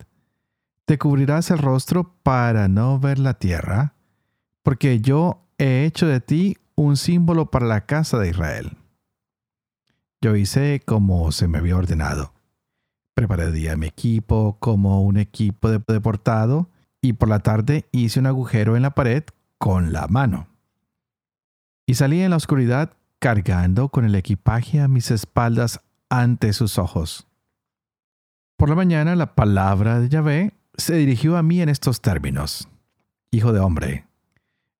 Te 0.85 0.97
cubrirás 0.97 1.51
el 1.51 1.59
rostro 1.59 2.15
para 2.23 2.67
no 2.67 2.99
ver 2.99 3.19
la 3.19 3.35
tierra, 3.35 3.93
porque 4.63 5.01
yo 5.01 5.45
he 5.57 5.85
hecho 5.85 6.07
de 6.07 6.19
ti 6.19 6.57
un 6.75 6.97
símbolo 6.97 7.51
para 7.51 7.67
la 7.67 7.85
casa 7.85 8.17
de 8.17 8.29
Israel. 8.29 8.77
Yo 10.21 10.35
hice 10.35 10.81
como 10.85 11.31
se 11.31 11.47
me 11.47 11.59
había 11.59 11.77
ordenado. 11.77 12.33
Preparé 13.13 13.75
mi 13.75 13.87
equipo 13.87 14.57
como 14.59 15.01
un 15.03 15.17
equipo 15.17 15.69
de 15.69 15.81
deportado 15.85 16.69
y 17.01 17.13
por 17.13 17.29
la 17.29 17.39
tarde 17.39 17.87
hice 17.91 18.19
un 18.19 18.25
agujero 18.25 18.75
en 18.75 18.83
la 18.83 18.91
pared 18.91 19.23
con 19.57 19.91
la 19.93 20.07
mano. 20.07 20.47
Y 21.85 21.95
salí 21.95 22.21
en 22.21 22.31
la 22.31 22.37
oscuridad 22.37 22.93
cargando 23.19 23.89
con 23.89 24.05
el 24.05 24.15
equipaje 24.15 24.79
a 24.79 24.87
mis 24.87 25.11
espaldas 25.11 25.81
ante 26.09 26.53
sus 26.53 26.77
ojos. 26.77 27.27
Por 28.57 28.69
la 28.69 28.75
mañana 28.75 29.15
la 29.15 29.35
palabra 29.35 29.99
de 29.99 30.09
Yahvé 30.09 30.53
se 30.75 30.95
dirigió 30.95 31.37
a 31.37 31.43
mí 31.43 31.61
en 31.61 31.69
estos 31.69 32.01
términos. 32.01 32.67
Hijo 33.31 33.53
de 33.53 33.59
hombre, 33.59 34.07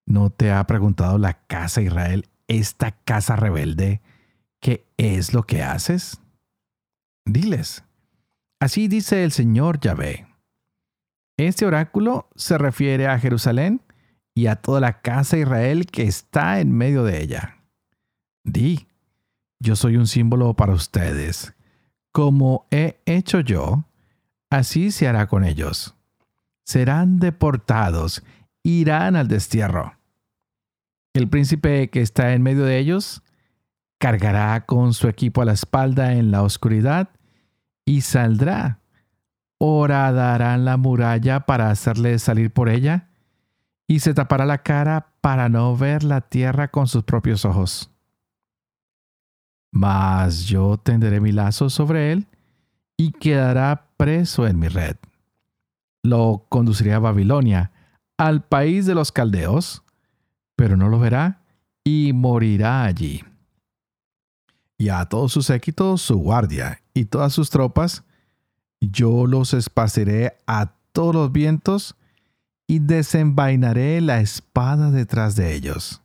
¿no 0.05 0.29
te 0.29 0.51
ha 0.51 0.65
preguntado 0.65 1.17
la 1.17 1.45
casa 1.45 1.81
Israel, 1.81 2.27
esta 2.47 2.91
casa 2.91 3.35
rebelde, 3.35 4.01
qué 4.59 4.87
es 4.97 5.33
lo 5.33 5.43
que 5.43 5.61
haces? 5.63 6.21
Diles, 7.25 7.83
así 8.59 8.87
dice 8.87 9.23
el 9.23 9.31
Señor 9.31 9.79
Yahvé 9.79 10.29
este 11.47 11.65
oráculo 11.65 12.27
se 12.35 12.57
refiere 12.57 13.07
a 13.07 13.17
Jerusalén 13.17 13.81
y 14.35 14.47
a 14.47 14.57
toda 14.57 14.81
la 14.81 15.01
casa 15.01 15.37
Israel 15.37 15.85
que 15.85 16.03
está 16.03 16.59
en 16.59 16.73
medio 16.73 17.05
de 17.05 17.21
ella. 17.21 17.58
Yo 19.59 19.75
soy 19.75 19.97
un 19.97 20.07
símbolo 20.07 20.53
para 20.55 20.73
ustedes. 20.73 21.53
Como 22.11 22.67
he 22.71 23.01
hecho 23.05 23.39
yo, 23.39 23.85
así 24.49 24.91
se 24.91 25.07
hará 25.07 25.27
con 25.27 25.43
ellos. 25.43 25.95
Serán 26.65 27.19
deportados, 27.19 28.23
irán 28.63 29.15
al 29.15 29.27
destierro. 29.27 29.95
El 31.13 31.27
príncipe 31.27 31.89
que 31.89 32.01
está 32.01 32.33
en 32.33 32.43
medio 32.43 32.65
de 32.65 32.77
ellos 32.77 33.23
cargará 33.97 34.65
con 34.65 34.93
su 34.93 35.07
equipo 35.07 35.41
a 35.41 35.45
la 35.45 35.53
espalda 35.53 36.13
en 36.13 36.31
la 36.31 36.43
oscuridad 36.43 37.09
y 37.85 38.01
saldrá 38.01 38.79
horadarán 39.59 40.65
la 40.65 40.77
muralla 40.77 41.41
para 41.41 41.69
hacerle 41.69 42.17
salir 42.17 42.51
por 42.51 42.69
ella, 42.69 43.09
y 43.87 43.99
se 43.99 44.13
tapará 44.13 44.45
la 44.45 44.63
cara 44.63 45.13
para 45.21 45.49
no 45.49 45.75
ver 45.75 46.03
la 46.03 46.21
tierra 46.21 46.69
con 46.69 46.87
sus 46.87 47.03
propios 47.03 47.45
ojos. 47.45 47.91
Mas 49.71 50.45
yo 50.45 50.77
tenderé 50.77 51.19
mi 51.19 51.31
lazo 51.31 51.69
sobre 51.69 52.11
él, 52.11 52.27
y 52.97 53.11
quedará 53.11 53.87
preso 53.97 54.45
en 54.45 54.59
mi 54.59 54.67
red. 54.67 54.97
Lo 56.03 56.45
conduciré 56.49 56.93
a 56.93 56.99
Babilonia, 56.99 57.71
al 58.17 58.43
país 58.43 58.85
de 58.85 58.95
los 58.95 59.11
caldeos, 59.11 59.83
pero 60.55 60.75
no 60.75 60.89
lo 60.89 60.99
verá 60.99 61.41
y 61.85 62.11
morirá 62.13 62.83
allí. 62.83 63.23
Y 64.77 64.89
a 64.89 65.05
todos 65.05 65.31
sus 65.31 65.45
séquitos, 65.45 66.01
su 66.01 66.17
guardia 66.17 66.81
y 66.93 67.05
todas 67.05 67.31
sus 67.31 67.49
tropas, 67.49 68.03
yo 68.81 69.27
los 69.27 69.53
esparciré 69.53 70.37
a 70.47 70.73
todos 70.91 71.15
los 71.15 71.31
vientos 71.31 71.95
y 72.67 72.79
desenvainaré 72.79 74.01
la 74.01 74.19
espada 74.19 74.91
detrás 74.91 75.35
de 75.35 75.55
ellos. 75.55 76.01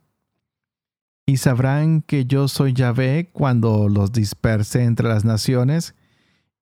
Y 1.25 1.37
sabrán 1.37 2.01
que 2.01 2.25
yo 2.25 2.47
soy 2.47 2.73
Yahvé 2.73 3.29
cuando 3.33 3.89
los 3.89 4.11
disperse 4.11 4.83
entre 4.83 5.07
las 5.07 5.25
naciones 5.25 5.95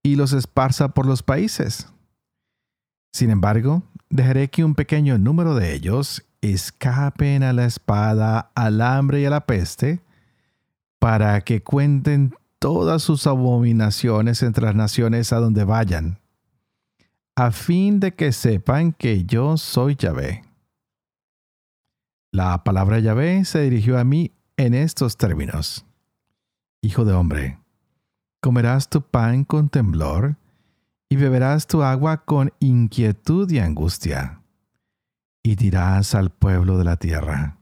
y 0.01 0.15
los 0.15 0.34
esparza 0.34 0.89
por 0.89 1.05
los 1.05 1.22
países. 1.24 1.88
Sin 3.12 3.29
embargo, 3.29 3.84
dejaré 4.10 4.50
que 4.50 4.63
un 4.63 4.75
pequeño 4.75 5.17
número 5.17 5.55
de 5.55 5.74
ellos 5.74 6.24
escapen 6.41 7.43
a 7.43 7.53
la 7.53 7.65
espada, 7.65 8.51
al 8.55 8.82
hambre 8.82 9.22
y 9.22 9.25
a 9.25 9.29
la 9.29 9.46
peste, 9.46 10.01
para 11.00 11.41
que 11.41 11.62
cuenten 11.62 12.34
todas 12.60 13.01
sus 13.01 13.27
abominaciones 13.27 14.43
entre 14.43 14.65
las 14.65 14.75
naciones 14.75 15.34
a 15.34 15.38
donde 15.38 15.63
vayan, 15.63 16.20
a 17.36 17.51
fin 17.51 18.00
de 18.00 18.13
que 18.13 18.32
sepan 18.32 18.93
que 18.93 19.25
yo 19.25 19.58
soy 19.58 19.96
Yahvé. 19.96 20.43
La 22.32 22.63
palabra 22.63 23.00
Yahvé 23.00 23.46
se 23.46 23.62
dirigió 23.62 24.00
a 24.00 24.03
mí 24.03 24.32
en 24.57 24.74
estos 24.74 25.17
términos. 25.17 25.86
Hijo 26.81 27.05
de 27.05 27.13
hombre, 27.13 27.60
comerás 28.41 28.89
tu 28.89 29.01
pan 29.01 29.43
con 29.45 29.69
temblor 29.69 30.38
y 31.10 31.15
beberás 31.15 31.67
tu 31.67 31.83
agua 31.83 32.25
con 32.25 32.51
inquietud 32.60 33.50
y 33.51 33.60
angustia. 33.60 34.41
Y 35.43 35.55
dirás 35.55 36.15
al 36.15 36.29
pueblo 36.29 36.77
de 36.77 36.83
la 36.83 36.98
tierra, 36.98 37.57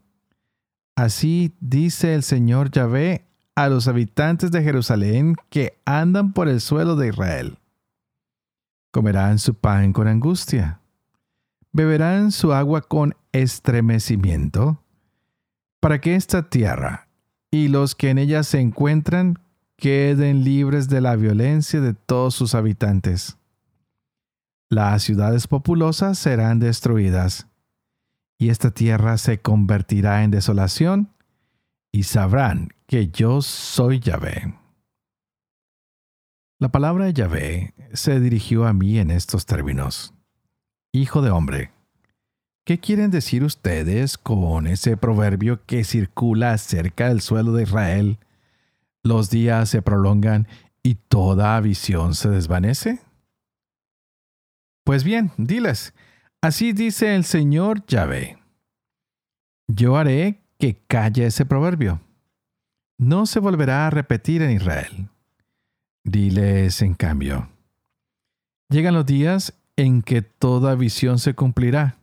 Así 0.95 1.55
dice 1.59 2.13
el 2.13 2.21
Señor 2.21 2.69
Yahvé 2.69 3.25
a 3.55 3.69
los 3.69 3.87
habitantes 3.87 4.51
de 4.51 4.61
Jerusalén 4.61 5.35
que 5.49 5.79
andan 5.85 6.33
por 6.33 6.47
el 6.47 6.61
suelo 6.61 6.95
de 6.95 7.07
Israel. 7.07 7.57
Comerán 8.91 9.39
su 9.39 9.55
pan 9.55 9.93
con 9.93 10.07
angustia, 10.07 10.81
beberán 11.71 12.31
su 12.31 12.53
agua 12.53 12.81
con 12.81 13.15
estremecimiento, 13.31 14.83
para 15.81 15.99
que 15.99 16.15
esta 16.15 16.49
tierra 16.49 17.09
y 17.51 17.67
los 17.67 17.95
que 17.95 18.11
en 18.11 18.17
ella 18.17 18.43
se 18.43 18.61
encuentran 18.61 19.39
queden 19.75 20.43
libres 20.43 20.87
de 20.87 21.01
la 21.01 21.15
violencia 21.15 21.81
de 21.81 21.93
todos 21.93 22.35
sus 22.35 22.55
habitantes. 22.55 23.37
Las 24.69 25.03
ciudades 25.03 25.47
populosas 25.47 26.17
serán 26.17 26.59
destruidas, 26.59 27.47
y 28.37 28.49
esta 28.49 28.71
tierra 28.71 29.17
se 29.17 29.41
convertirá 29.41 30.23
en 30.23 30.31
desolación, 30.31 31.09
y 31.91 32.03
sabrán 32.03 32.69
que 32.87 33.09
yo 33.09 33.41
soy 33.41 33.99
Yahvé. 33.99 34.55
La 36.59 36.71
palabra 36.71 37.09
Yahvé 37.09 37.73
se 37.91 38.19
dirigió 38.19 38.65
a 38.65 38.73
mí 38.73 38.99
en 38.99 39.09
estos 39.09 39.45
términos. 39.45 40.13
Hijo 40.93 41.21
de 41.21 41.31
hombre, 41.31 41.71
¿qué 42.65 42.79
quieren 42.79 43.11
decir 43.11 43.43
ustedes 43.43 44.17
con 44.17 44.67
ese 44.67 44.97
proverbio 44.97 45.65
que 45.65 45.83
circula 45.83 46.57
cerca 46.57 47.09
del 47.09 47.21
suelo 47.21 47.53
de 47.53 47.63
Israel? 47.63 48.19
Los 49.03 49.29
días 49.29 49.69
se 49.69 49.81
prolongan 49.81 50.47
y 50.83 50.95
toda 50.95 51.59
visión 51.61 52.15
se 52.15 52.29
desvanece. 52.29 53.01
Pues 54.83 55.03
bien, 55.03 55.31
diles, 55.37 55.93
así 56.41 56.73
dice 56.73 57.15
el 57.15 57.23
Señor 57.23 57.85
Yahvé. 57.85 58.37
Yo 59.67 59.97
haré 59.97 60.41
que 60.57 60.81
calle 60.87 61.25
ese 61.25 61.45
proverbio. 61.45 62.01
No 62.97 63.25
se 63.25 63.39
volverá 63.39 63.87
a 63.87 63.89
repetir 63.89 64.41
en 64.41 64.51
Israel. 64.51 65.09
Diles, 66.03 66.81
en 66.81 66.93
cambio, 66.95 67.49
llegan 68.69 68.93
los 68.93 69.05
días 69.05 69.53
en 69.75 70.01
que 70.01 70.21
toda 70.21 70.75
visión 70.75 71.19
se 71.19 71.33
cumplirá, 71.35 71.97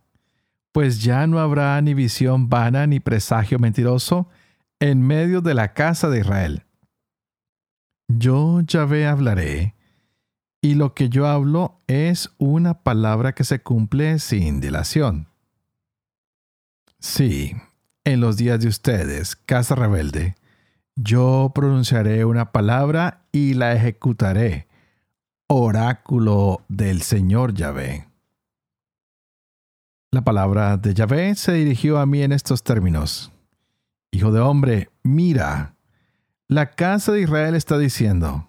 pues 0.79 1.03
ya 1.03 1.27
no 1.27 1.41
habrá 1.41 1.83
ni 1.83 1.93
visión 1.93 2.49
vana 2.49 2.87
ni 2.87 3.01
presagio 3.01 3.59
mentiroso 3.59 4.29
en 4.79 5.03
medio 5.03 5.41
de 5.41 5.53
la 5.53 5.75
casa 5.75 6.09
de 6.09 6.21
Israel. 6.21 6.67
Yo, 8.07 8.61
Yahvé, 8.61 9.09
hablaré 9.09 9.75
y 10.63 10.77
lo 10.77 10.95
que 10.95 11.09
yo 11.09 11.27
hablo 11.27 11.81
es 11.89 12.31
una 12.39 12.85
palabra 12.85 13.35
que 13.35 13.43
se 13.43 13.61
cumple 13.61 14.21
sin 14.21 14.61
dilación. 14.61 15.27
Sí, 17.01 17.57
en 18.05 18.21
los 18.21 18.37
días 18.37 18.61
de 18.61 18.69
ustedes, 18.69 19.35
casa 19.35 19.75
rebelde, 19.75 20.37
yo 20.95 21.51
pronunciaré 21.57 22.25
una 22.25 22.53
palabra 22.53 23.25
y 23.33 23.55
la 23.55 23.73
ejecutaré. 23.73 24.69
Oráculo 25.49 26.65
del 26.69 27.03
Señor 27.03 27.53
Yahvé. 27.53 28.08
La 30.11 30.23
palabra 30.23 30.79
de 30.79 30.95
Yahvé 30.95 31.35
se 31.35 31.53
dirigió 31.53 31.99
a 31.99 32.07
mí 32.07 32.23
en 32.23 32.33
estos 32.33 32.63
términos. 32.63 33.31
Hijo 34.11 34.33
de 34.33 34.41
hombre, 34.41 34.89
mira, 35.03 35.75
la 36.47 36.71
casa 36.71 37.13
de 37.13 37.21
Israel 37.21 37.55
está 37.55 37.77
diciendo, 37.77 38.49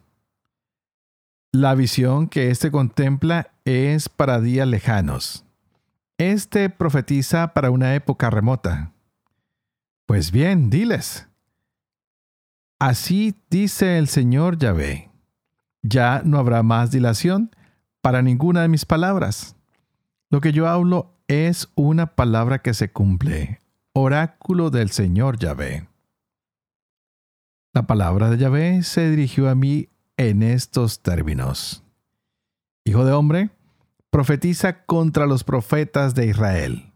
la 1.52 1.76
visión 1.76 2.30
que 2.30 2.50
éste 2.50 2.72
contempla 2.72 3.52
es 3.65 4.08
para 4.08 4.39
días 4.39 4.69
lejanos. 4.69 5.43
Este 6.17 6.69
profetiza 6.69 7.54
para 7.54 7.72
una 7.72 7.93
época 7.93 8.30
remota. 8.30 8.93
Pues 10.06 10.32
bien, 10.32 10.69
diles. 10.69 11.28
Así 12.80 13.36
dice 13.50 13.98
el 13.98 14.08
Señor 14.08 14.58
Yahvé. 14.58 15.12
Ya 15.82 16.22
no 16.24 16.38
habrá 16.38 16.63
más 16.63 16.91
dilación 16.91 17.54
para 18.02 18.22
ninguna 18.22 18.62
de 18.62 18.69
mis 18.69 18.86
palabras. 18.86 19.58
Lo 20.30 20.39
que 20.39 20.54
yo 20.54 20.69
hablo 20.69 21.18
es 21.30 21.70
una 21.76 22.15
palabra 22.15 22.60
que 22.60 22.74
se 22.74 22.92
cumple. 22.92 23.62
Oráculo 23.94 24.72
del 24.72 24.89
Señor 24.89 25.38
Yahvé. 25.38 25.88
La 27.72 27.86
palabra 27.86 28.32
de 28.32 28.38
Yahvé 28.38 28.82
se 28.82 29.12
dirigió 29.12 29.48
a 29.48 29.54
mí 29.54 29.89
en 30.18 30.42
estos 30.42 31.02
términos. 31.02 31.84
Hijo 32.84 33.06
de 33.06 33.12
hombre, 33.12 33.52
profetiza 34.10 34.86
contra 34.86 35.28
los 35.28 35.44
profetas 35.44 36.15
de 36.15 36.26
Israel. 36.26 36.94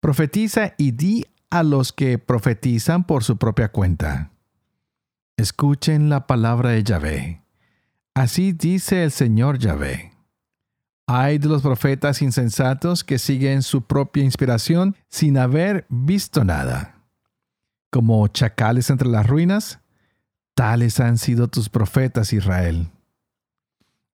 Profetiza 0.00 0.74
y 0.76 0.90
di 0.90 1.24
a 1.48 1.62
los 1.62 1.92
que 1.92 2.18
profetizan 2.18 3.04
por 3.04 3.22
su 3.22 3.36
propia 3.36 3.70
cuenta. 3.70 4.32
Escuchen 5.36 6.08
la 6.08 6.26
palabra 6.26 6.70
de 6.70 6.82
Yahvé. 6.82 7.42
Así 8.14 8.52
dice 8.52 9.04
el 9.04 9.12
Señor 9.12 9.58
Yahvé. 9.58 10.13
Hay 11.06 11.38
de 11.38 11.48
los 11.48 11.62
profetas 11.62 12.22
insensatos 12.22 13.04
que 13.04 13.18
siguen 13.18 13.62
su 13.62 13.82
propia 13.82 14.24
inspiración 14.24 14.96
sin 15.08 15.36
haber 15.36 15.84
visto 15.88 16.44
nada. 16.44 17.02
Como 17.90 18.26
chacales 18.28 18.88
entre 18.90 19.08
las 19.08 19.26
ruinas, 19.26 19.80
Tales 20.54 21.00
han 21.00 21.18
sido 21.18 21.48
tus 21.48 21.68
profetas, 21.68 22.32
Israel. 22.32 22.88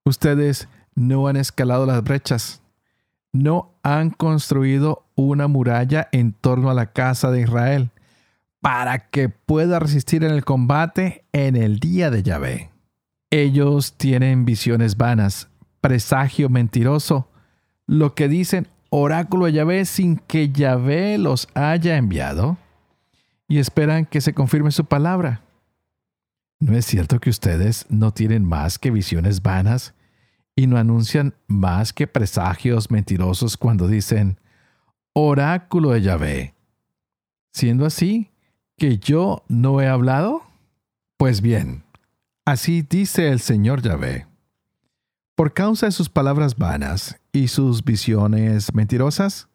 Ustedes 0.04 0.68
no 0.94 1.28
han 1.28 1.36
escalado 1.36 1.86
las 1.86 2.02
brechas, 2.02 2.62
no 3.32 3.74
han 3.82 4.10
construido 4.10 5.04
una 5.14 5.46
muralla 5.46 6.08
en 6.12 6.32
torno 6.32 6.70
a 6.70 6.74
la 6.74 6.92
casa 6.92 7.30
de 7.30 7.42
Israel, 7.42 7.90
para 8.60 9.10
que 9.10 9.28
pueda 9.28 9.78
resistir 9.78 10.24
en 10.24 10.32
el 10.32 10.44
combate 10.44 11.24
en 11.32 11.56
el 11.56 11.78
día 11.78 12.10
de 12.10 12.22
Yahvé. 12.22 12.70
Ellos 13.30 13.94
tienen 13.96 14.44
visiones 14.44 14.96
vanas, 14.96 15.49
presagio 15.80 16.48
mentiroso, 16.48 17.28
lo 17.86 18.14
que 18.14 18.28
dicen 18.28 18.68
oráculo 18.90 19.46
de 19.46 19.52
Yahvé 19.52 19.84
sin 19.84 20.16
que 20.16 20.50
Yahvé 20.50 21.18
los 21.18 21.48
haya 21.54 21.96
enviado, 21.96 22.58
y 23.48 23.58
esperan 23.58 24.06
que 24.06 24.20
se 24.20 24.34
confirme 24.34 24.70
su 24.70 24.84
palabra. 24.84 25.42
¿No 26.60 26.76
es 26.76 26.84
cierto 26.84 27.18
que 27.18 27.30
ustedes 27.30 27.86
no 27.88 28.12
tienen 28.12 28.44
más 28.44 28.78
que 28.78 28.90
visiones 28.90 29.42
vanas 29.42 29.94
y 30.54 30.66
no 30.66 30.76
anuncian 30.76 31.34
más 31.46 31.92
que 31.92 32.06
presagios 32.06 32.90
mentirosos 32.90 33.56
cuando 33.56 33.88
dicen, 33.88 34.38
oráculo 35.14 35.90
de 35.90 36.02
Yahvé? 36.02 36.54
Siendo 37.52 37.86
así, 37.86 38.30
¿que 38.76 38.98
yo 38.98 39.42
no 39.48 39.80
he 39.80 39.88
hablado? 39.88 40.42
Pues 41.16 41.40
bien, 41.40 41.82
así 42.44 42.82
dice 42.82 43.30
el 43.30 43.40
Señor 43.40 43.82
Yahvé. 43.82 44.29
Por 45.40 45.54
causa 45.54 45.86
de 45.86 45.92
sus 45.92 46.10
palabras 46.10 46.58
vanas 46.58 47.18
y 47.32 47.48
sus 47.48 47.82
visiones 47.82 48.74
mentirosas, 48.74 49.48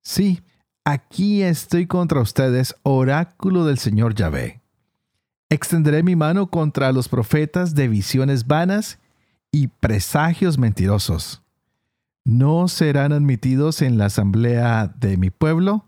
sí, 0.00 0.40
aquí 0.82 1.42
estoy 1.42 1.86
contra 1.86 2.22
ustedes, 2.22 2.74
oráculo 2.84 3.66
del 3.66 3.76
Señor 3.76 4.14
Yahvé 4.14 4.62
Extenderé 5.50 6.02
mi 6.02 6.16
mano 6.16 6.46
contra 6.50 6.90
los 6.92 7.10
profetas 7.10 7.74
de 7.74 7.88
visiones 7.88 8.46
vanas 8.46 8.98
y 9.52 9.66
presagios 9.66 10.56
mentirosos. 10.56 11.42
No 12.24 12.66
serán 12.68 13.12
admitidos 13.12 13.82
en 13.82 13.98
la 13.98 14.06
asamblea 14.06 14.86
de 14.86 15.18
mi 15.18 15.28
pueblo, 15.28 15.84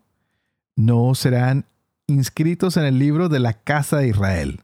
no 0.77 1.15
serán 1.15 1.65
inscritos 2.07 2.77
en 2.77 2.85
el 2.85 2.99
libro 2.99 3.31
de 3.31 3.41
la 3.41 3.55
casa 3.55 3.97
de 3.97 4.09
Israel. 4.09 4.61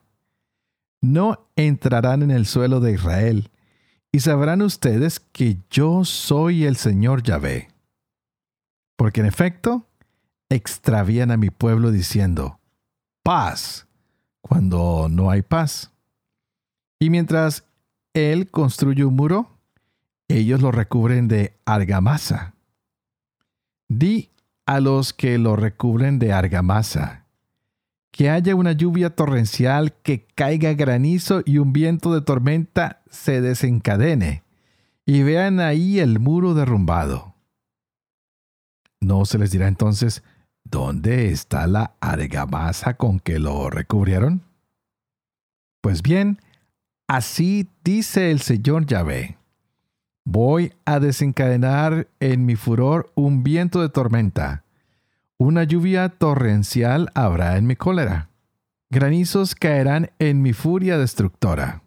No 1.00 1.48
entrarán 1.56 2.22
en 2.22 2.30
el 2.30 2.44
suelo 2.44 2.80
de 2.80 2.92
Israel, 2.92 3.50
y 4.12 4.20
sabrán 4.20 4.62
ustedes 4.62 5.20
que 5.20 5.58
yo 5.70 6.04
soy 6.04 6.64
el 6.64 6.76
Señor 6.76 7.22
Yahvé. 7.22 7.68
Porque 8.96 9.20
en 9.20 9.26
efecto, 9.26 9.86
extravían 10.48 11.30
a 11.30 11.36
mi 11.36 11.50
pueblo 11.50 11.90
diciendo, 11.90 12.58
paz, 13.22 13.86
cuando 14.40 15.08
no 15.10 15.30
hay 15.30 15.42
paz. 15.42 15.92
Y 16.98 17.10
mientras 17.10 17.64
él 18.14 18.50
construye 18.50 19.04
un 19.04 19.14
muro, 19.14 19.58
ellos 20.28 20.60
lo 20.60 20.72
recubren 20.72 21.28
de 21.28 21.58
argamasa. 21.64 22.54
Di 23.88 24.30
a 24.66 24.80
los 24.80 25.12
que 25.12 25.38
lo 25.38 25.56
recubren 25.56 26.18
de 26.18 26.32
argamasa, 26.32 27.26
que 28.10 28.28
haya 28.28 28.54
una 28.54 28.72
lluvia 28.72 29.14
torrencial, 29.14 29.94
que 30.02 30.26
caiga 30.34 30.74
granizo 30.74 31.42
y 31.44 31.58
un 31.58 31.72
viento 31.72 32.12
de 32.12 32.20
tormenta 32.20 32.97
se 33.10 33.40
desencadene, 33.40 34.42
y 35.06 35.22
vean 35.22 35.60
ahí 35.60 36.00
el 36.00 36.18
muro 36.18 36.54
derrumbado. 36.54 37.34
¿No 39.00 39.24
se 39.24 39.38
les 39.38 39.50
dirá 39.50 39.68
entonces, 39.68 40.22
¿dónde 40.64 41.30
está 41.30 41.66
la 41.66 41.94
argamasa 42.00 42.94
con 42.94 43.20
que 43.20 43.38
lo 43.38 43.70
recubrieron? 43.70 44.42
Pues 45.80 46.02
bien, 46.02 46.40
así 47.06 47.68
dice 47.84 48.30
el 48.30 48.40
Señor 48.40 48.86
Yahvé. 48.86 49.38
Voy 50.24 50.74
a 50.84 51.00
desencadenar 51.00 52.08
en 52.20 52.44
mi 52.44 52.56
furor 52.56 53.10
un 53.14 53.42
viento 53.42 53.80
de 53.80 53.88
tormenta. 53.88 54.64
Una 55.38 55.64
lluvia 55.64 56.10
torrencial 56.10 57.10
habrá 57.14 57.56
en 57.56 57.66
mi 57.66 57.76
cólera. 57.76 58.28
Granizos 58.90 59.54
caerán 59.54 60.10
en 60.18 60.42
mi 60.42 60.52
furia 60.52 60.98
destructora. 60.98 61.82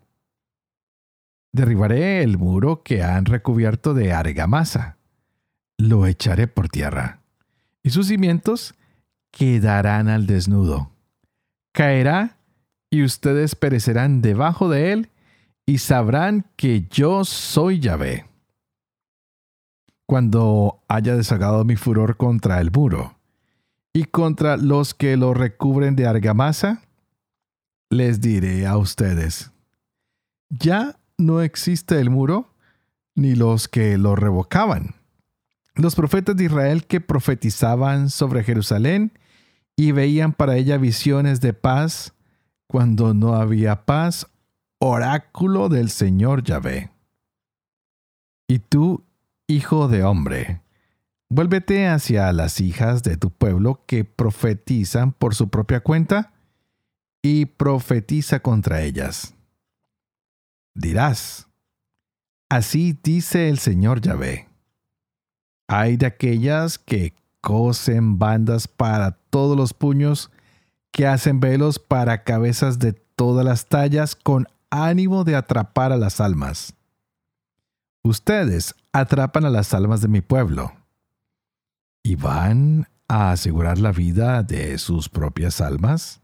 Derribaré 1.54 2.24
el 2.24 2.38
muro 2.38 2.84
que 2.84 3.04
han 3.04 3.26
recubierto 3.26 3.94
de 3.94 4.14
argamasa 4.14 4.98
lo 5.82 6.06
echaré 6.06 6.48
por 6.48 6.70
tierra, 6.70 7.22
y 7.84 7.90
sus 7.90 8.08
cimientos 8.08 8.76
quedarán 9.32 10.10
al 10.10 10.28
desnudo. 10.28 10.92
Caerá, 11.74 12.38
y 12.90 13.04
ustedes 13.04 13.56
perecerán 13.56 14.22
debajo 14.22 14.70
de 14.70 14.94
él, 14.94 15.10
y 15.66 15.80
sabrán 15.80 16.46
que 16.56 16.88
yo 16.90 17.26
soy 17.26 17.80
Yahvé. 17.80 18.26
Cuando 20.06 20.84
haya 20.88 21.16
desagado 21.16 21.64
mi 21.64 21.78
furor 21.78 22.18
contra 22.18 22.60
el 22.60 22.72
muro, 22.72 23.16
y 23.94 24.06
contra 24.06 24.58
los 24.58 24.94
que 24.94 25.18
lo 25.18 25.34
recubren 25.34 25.96
de 25.96 26.08
argamasa, 26.08 26.82
les 27.90 28.22
diré 28.22 28.68
a 28.68 28.78
ustedes, 28.78 29.52
ya 30.50 30.98
no 31.22 31.42
existe 31.42 32.00
el 32.00 32.10
muro, 32.10 32.54
ni 33.16 33.36
los 33.36 33.68
que 33.68 33.98
lo 33.98 34.16
revocaban 34.16 35.02
los 35.76 35.96
profetas 35.96 36.36
de 36.36 36.46
Israel 36.46 36.86
que 36.86 37.02
profetizaban 37.02 38.10
sobre 38.10 38.44
Jerusalén 38.44 39.14
y 39.76 39.92
veían 39.92 40.34
para 40.34 40.58
ella 40.58 40.78
visiones 40.78 41.42
de 41.42 41.54
paz 41.54 42.14
cuando 42.68 43.14
no 43.14 43.36
había 43.36 43.86
paz, 43.86 44.28
oráculo 44.80 45.70
del 45.70 45.90
Señor 45.90 46.44
Yahvé. 46.44 46.92
Y 48.48 48.60
tú, 48.60 49.04
hijo 49.48 49.88
de 49.88 50.04
hombre, 50.04 50.62
vuélvete 51.30 51.88
hacia 51.88 52.32
las 52.34 52.60
hijas 52.60 53.04
de 53.04 53.18
tu 53.18 53.30
pueblo 53.30 53.84
que 53.86 54.04
profetizan 54.04 55.14
por 55.14 55.36
su 55.36 55.50
propia 55.50 55.82
cuenta 55.82 56.34
y 57.22 57.46
profetiza 57.46 58.42
contra 58.42 58.82
ellas. 58.82 59.34
Dirás, 60.74 61.48
así 62.50 62.98
dice 63.04 63.50
el 63.50 63.60
Señor 63.60 64.02
Yahvé 64.02 64.52
hay 65.72 65.96
de 65.96 66.06
aquellas 66.06 66.78
que 66.78 67.14
cosen 67.40 68.20
bandas 68.20 68.68
para 68.68 69.12
todos 69.30 69.56
los 69.56 69.74
puños, 69.74 70.30
que 70.92 71.08
hacen 71.08 71.40
velos 71.40 71.80
para 71.80 72.26
cabezas 72.26 72.78
de 72.78 72.92
todas 72.92 73.46
las 73.46 73.68
tallas 73.70 74.16
con 74.16 74.48
ánimo 74.70 75.24
de 75.24 75.38
atrapar 75.38 75.94
a 75.94 75.98
las 75.98 76.20
almas. 76.20 76.74
Ustedes 78.04 78.76
atrapan 78.92 79.46
a 79.46 79.50
las 79.50 79.74
almas 79.74 80.02
de 80.02 80.10
mi 80.10 80.20
pueblo 80.20 80.74
y 82.04 82.16
van 82.16 82.90
a 83.08 83.32
asegurar 83.32 83.78
la 83.78 83.94
vida 83.94 84.44
de 84.44 84.78
sus 84.78 85.08
propias 85.08 85.62
almas. 85.62 86.21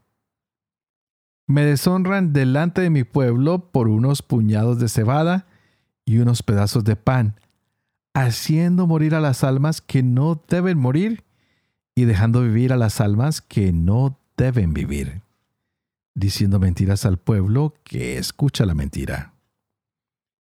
Me 1.47 1.63
deshonran 1.63 2.33
delante 2.33 2.81
de 2.81 2.89
mi 2.89 3.05
pueblo 3.05 3.71
por 3.71 3.87
unos 3.87 4.21
puñados 4.21 4.79
de 4.79 4.89
cebada 4.89 5.47
y 6.03 6.17
unos 6.19 6.43
pedazos 6.43 6.83
de 6.83 6.97
pan, 6.97 7.39
haciendo 8.13 8.85
morir 8.85 9.15
a 9.15 9.21
las 9.21 9.45
almas 9.45 9.81
que 9.81 10.03
no 10.03 10.43
deben 10.49 10.77
morir 10.77 11.23
y 11.95 12.03
dejando 12.03 12.41
vivir 12.41 12.73
a 12.73 12.77
las 12.77 12.99
almas 12.99 13.41
que 13.41 13.71
no 13.71 14.19
deben 14.35 14.73
vivir, 14.73 15.21
diciendo 16.15 16.59
mentiras 16.59 17.05
al 17.05 17.17
pueblo 17.17 17.73
que 17.83 18.17
escucha 18.17 18.65
la 18.65 18.73
mentira. 18.73 19.33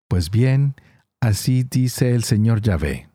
Pues 0.07 0.31
bien, 0.31 0.75
así 1.21 1.63
dice 1.63 2.15
el 2.15 2.23
Señor 2.23 2.61
Yahvé. 2.61 3.07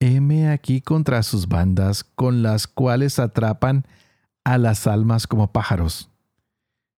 Heme 0.00 0.50
aquí 0.50 0.80
contra 0.80 1.22
sus 1.22 1.46
bandas 1.46 2.02
con 2.02 2.42
las 2.42 2.66
cuales 2.66 3.20
atrapan 3.20 3.86
a 4.44 4.58
las 4.58 4.88
almas 4.88 5.28
como 5.28 5.52
pájaros. 5.52 6.11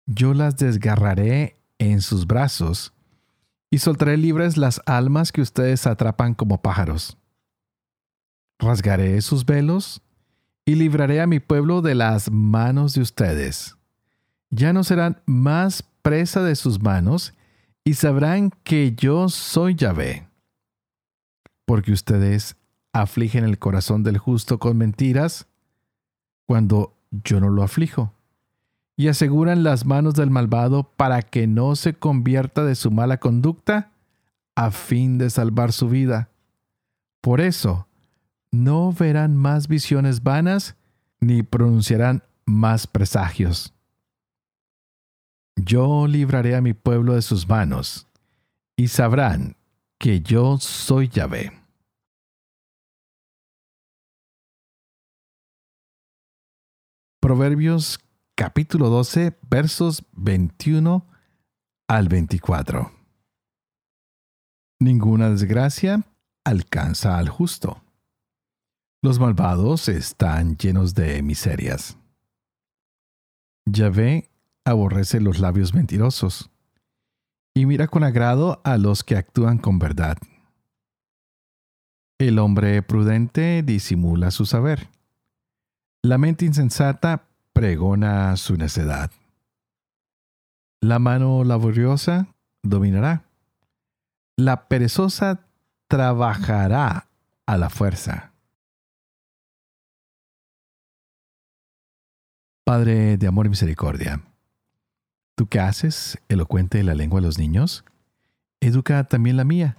Yo 0.06 0.34
las 0.34 0.56
desgarraré 0.56 1.56
en 1.78 2.00
sus 2.00 2.26
brazos 2.26 2.92
y 3.70 3.78
soltaré 3.78 4.16
libres 4.16 4.56
las 4.56 4.82
almas 4.84 5.32
que 5.32 5.40
ustedes 5.40 5.86
atrapan 5.86 6.34
como 6.34 6.60
pájaros. 6.60 7.16
Rasgaré 8.58 9.20
sus 9.22 9.46
velos 9.46 10.02
y 10.64 10.74
libraré 10.74 11.20
a 11.20 11.26
mi 11.26 11.40
pueblo 11.40 11.82
de 11.82 11.94
las 11.94 12.30
manos 12.30 12.94
de 12.94 13.00
ustedes. 13.00 13.76
Ya 14.50 14.72
no 14.72 14.84
serán 14.84 15.22
más 15.24 15.82
presa 16.02 16.42
de 16.42 16.56
sus 16.56 16.82
manos 16.82 17.32
y 17.84 17.94
sabrán 17.94 18.50
que 18.64 18.94
yo 18.94 19.28
soy 19.28 19.74
Yahvé. 19.74 20.28
Porque 21.64 21.92
ustedes 21.92 22.56
afligen 22.92 23.44
el 23.44 23.58
corazón 23.58 24.02
del 24.02 24.18
justo 24.18 24.58
con 24.58 24.76
mentiras 24.76 25.46
cuando 26.46 26.98
yo 27.10 27.40
no 27.40 27.48
lo 27.48 27.62
aflijo 27.62 28.12
y 28.96 29.08
aseguran 29.08 29.62
las 29.62 29.86
manos 29.86 30.14
del 30.14 30.30
malvado 30.30 30.84
para 30.84 31.22
que 31.22 31.46
no 31.46 31.76
se 31.76 31.94
convierta 31.94 32.64
de 32.64 32.74
su 32.74 32.90
mala 32.90 33.18
conducta 33.18 33.92
a 34.54 34.70
fin 34.70 35.18
de 35.18 35.30
salvar 35.30 35.72
su 35.72 35.88
vida. 35.88 36.30
Por 37.20 37.40
eso, 37.40 37.88
no 38.50 38.92
verán 38.92 39.36
más 39.36 39.68
visiones 39.68 40.22
vanas 40.22 40.76
ni 41.20 41.42
pronunciarán 41.42 42.22
más 42.44 42.86
presagios. 42.86 43.74
Yo 45.56 46.06
libraré 46.06 46.56
a 46.56 46.60
mi 46.60 46.72
pueblo 46.72 47.14
de 47.14 47.22
sus 47.22 47.48
manos, 47.48 48.08
y 48.76 48.88
sabrán 48.88 49.56
que 49.98 50.20
yo 50.20 50.58
soy 50.58 51.08
Yahvé. 51.08 51.52
Proverbios 57.20 58.00
capítulo 58.34 58.88
12, 58.88 59.38
versos 59.42 60.04
21 60.12 61.06
al 61.88 62.08
24. 62.08 62.90
Ninguna 64.80 65.30
desgracia 65.30 66.06
alcanza 66.44 67.18
al 67.18 67.28
justo. 67.28 67.82
Los 69.02 69.18
malvados 69.18 69.88
están 69.88 70.56
llenos 70.56 70.94
de 70.94 71.22
miserias. 71.22 71.98
Yahvé 73.66 74.30
aborrece 74.64 75.20
los 75.20 75.38
labios 75.38 75.74
mentirosos 75.74 76.50
y 77.54 77.66
mira 77.66 77.86
con 77.86 78.02
agrado 78.02 78.60
a 78.64 78.78
los 78.78 79.04
que 79.04 79.16
actúan 79.16 79.58
con 79.58 79.78
verdad. 79.78 80.16
El 82.18 82.38
hombre 82.38 82.82
prudente 82.82 83.62
disimula 83.62 84.30
su 84.30 84.46
saber. 84.46 84.88
La 86.02 86.18
mente 86.18 86.44
insensata 86.44 87.28
pregona 87.62 88.36
su 88.36 88.56
necedad. 88.56 89.12
La 90.80 90.98
mano 90.98 91.44
laboriosa 91.44 92.26
dominará. 92.64 93.22
La 94.36 94.66
perezosa 94.66 95.46
trabajará 95.86 97.06
a 97.46 97.56
la 97.56 97.70
fuerza. 97.70 98.32
Padre 102.64 103.16
de 103.16 103.28
amor 103.28 103.46
y 103.46 103.50
misericordia, 103.50 104.22
tú 105.36 105.46
que 105.46 105.60
haces 105.60 106.18
elocuente 106.28 106.82
la 106.82 106.96
lengua 106.96 107.20
de 107.20 107.26
los 107.28 107.38
niños 107.38 107.84
educa 108.58 109.04
también 109.04 109.36
la 109.36 109.44
mía, 109.44 109.76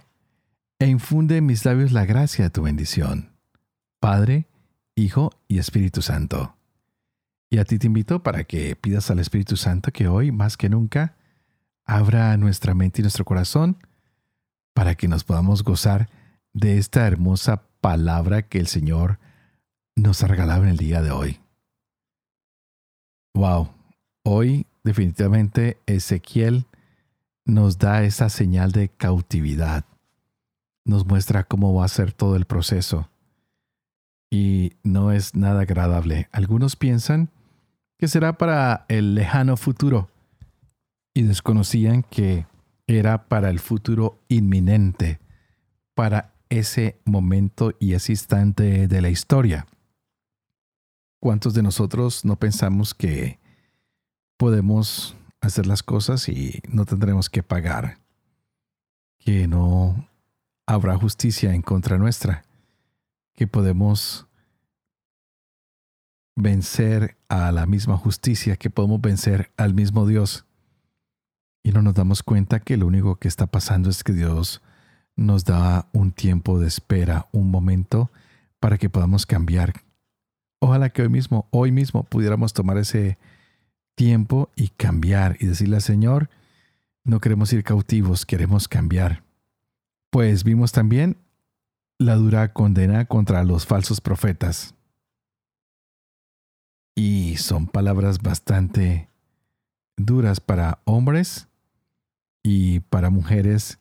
e 0.78 0.86
infunde 0.86 1.36
en 1.36 1.44
mis 1.44 1.66
labios 1.66 1.92
la 1.92 2.06
gracia 2.06 2.46
de 2.46 2.50
tu 2.50 2.62
bendición. 2.62 3.34
Padre, 4.00 4.48
Hijo 4.94 5.32
y 5.48 5.58
Espíritu 5.58 6.00
Santo. 6.00 6.56
Y 7.54 7.58
a 7.58 7.64
ti 7.64 7.78
te 7.78 7.86
invito 7.86 8.20
para 8.20 8.42
que 8.42 8.74
pidas 8.74 9.12
al 9.12 9.20
Espíritu 9.20 9.56
Santo 9.56 9.92
que 9.92 10.08
hoy, 10.08 10.32
más 10.32 10.56
que 10.56 10.68
nunca, 10.68 11.14
abra 11.84 12.36
nuestra 12.36 12.74
mente 12.74 13.00
y 13.00 13.02
nuestro 13.02 13.24
corazón 13.24 13.76
para 14.72 14.96
que 14.96 15.06
nos 15.06 15.22
podamos 15.22 15.62
gozar 15.62 16.10
de 16.52 16.78
esta 16.78 17.06
hermosa 17.06 17.62
palabra 17.80 18.42
que 18.42 18.58
el 18.58 18.66
Señor 18.66 19.20
nos 19.94 20.20
ha 20.24 20.26
regalado 20.26 20.64
en 20.64 20.70
el 20.70 20.78
día 20.78 21.00
de 21.00 21.12
hoy. 21.12 21.38
Wow, 23.34 23.68
hoy 24.24 24.66
definitivamente 24.82 25.78
Ezequiel 25.86 26.66
nos 27.44 27.78
da 27.78 28.02
esa 28.02 28.30
señal 28.30 28.72
de 28.72 28.88
cautividad. 28.88 29.84
Nos 30.84 31.06
muestra 31.06 31.44
cómo 31.44 31.72
va 31.72 31.84
a 31.84 31.88
ser 31.88 32.10
todo 32.10 32.34
el 32.34 32.46
proceso. 32.46 33.10
Y 34.28 34.72
no 34.82 35.12
es 35.12 35.36
nada 35.36 35.60
agradable. 35.60 36.28
Algunos 36.32 36.74
piensan 36.74 37.30
que 38.04 38.08
será 38.08 38.36
para 38.36 38.84
el 38.88 39.14
lejano 39.14 39.56
futuro 39.56 40.10
y 41.14 41.22
desconocían 41.22 42.02
que 42.02 42.46
era 42.86 43.28
para 43.28 43.48
el 43.48 43.60
futuro 43.60 44.20
inminente, 44.28 45.20
para 45.94 46.34
ese 46.50 47.00
momento 47.06 47.72
y 47.80 47.94
ese 47.94 48.12
instante 48.12 48.88
de 48.88 49.00
la 49.00 49.08
historia. 49.08 49.66
¿Cuántos 51.18 51.54
de 51.54 51.62
nosotros 51.62 52.26
no 52.26 52.36
pensamos 52.36 52.92
que 52.92 53.38
podemos 54.36 55.16
hacer 55.40 55.66
las 55.66 55.82
cosas 55.82 56.28
y 56.28 56.60
no 56.68 56.84
tendremos 56.84 57.30
que 57.30 57.42
pagar? 57.42 58.00
Que 59.16 59.48
no 59.48 60.10
habrá 60.66 60.94
justicia 60.98 61.54
en 61.54 61.62
contra 61.62 61.96
nuestra, 61.96 62.44
que 63.32 63.46
podemos 63.46 64.26
vencer 66.36 67.16
a 67.28 67.52
la 67.52 67.66
misma 67.66 67.96
justicia, 67.96 68.56
que 68.56 68.70
podemos 68.70 69.00
vencer 69.00 69.52
al 69.56 69.74
mismo 69.74 70.06
Dios. 70.06 70.46
Y 71.62 71.72
no 71.72 71.82
nos 71.82 71.94
damos 71.94 72.22
cuenta 72.22 72.60
que 72.60 72.76
lo 72.76 72.86
único 72.86 73.16
que 73.16 73.28
está 73.28 73.46
pasando 73.46 73.88
es 73.88 74.04
que 74.04 74.12
Dios 74.12 74.62
nos 75.16 75.44
da 75.44 75.88
un 75.92 76.12
tiempo 76.12 76.58
de 76.58 76.66
espera, 76.66 77.28
un 77.32 77.50
momento 77.50 78.10
para 78.60 78.78
que 78.78 78.90
podamos 78.90 79.26
cambiar. 79.26 79.72
Ojalá 80.60 80.90
que 80.90 81.02
hoy 81.02 81.08
mismo, 81.08 81.46
hoy 81.50 81.72
mismo 81.72 82.04
pudiéramos 82.04 82.52
tomar 82.52 82.78
ese 82.78 83.18
tiempo 83.94 84.50
y 84.56 84.68
cambiar 84.68 85.36
y 85.40 85.46
decirle 85.46 85.76
al 85.76 85.82
Señor, 85.82 86.30
no 87.04 87.20
queremos 87.20 87.52
ir 87.52 87.62
cautivos, 87.62 88.26
queremos 88.26 88.66
cambiar. 88.66 89.22
Pues 90.10 90.42
vimos 90.44 90.72
también 90.72 91.18
la 91.98 92.16
dura 92.16 92.52
condena 92.52 93.04
contra 93.04 93.44
los 93.44 93.66
falsos 93.66 94.00
profetas. 94.00 94.74
Y 96.94 97.36
son 97.36 97.66
palabras 97.66 98.22
bastante 98.22 99.08
duras 99.96 100.40
para 100.40 100.80
hombres 100.84 101.48
y 102.42 102.80
para 102.80 103.10
mujeres 103.10 103.78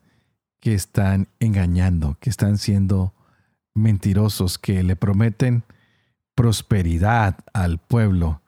que 0.59 0.73
están 0.73 1.27
engañando, 1.39 2.17
que 2.19 2.29
están 2.29 2.57
siendo 2.57 3.13
mentirosos, 3.75 4.57
que 4.57 4.81
le 4.83 4.95
prometen 4.95 5.63
prosperidad 6.35 7.37
al 7.53 7.79
pueblo, 7.79 8.41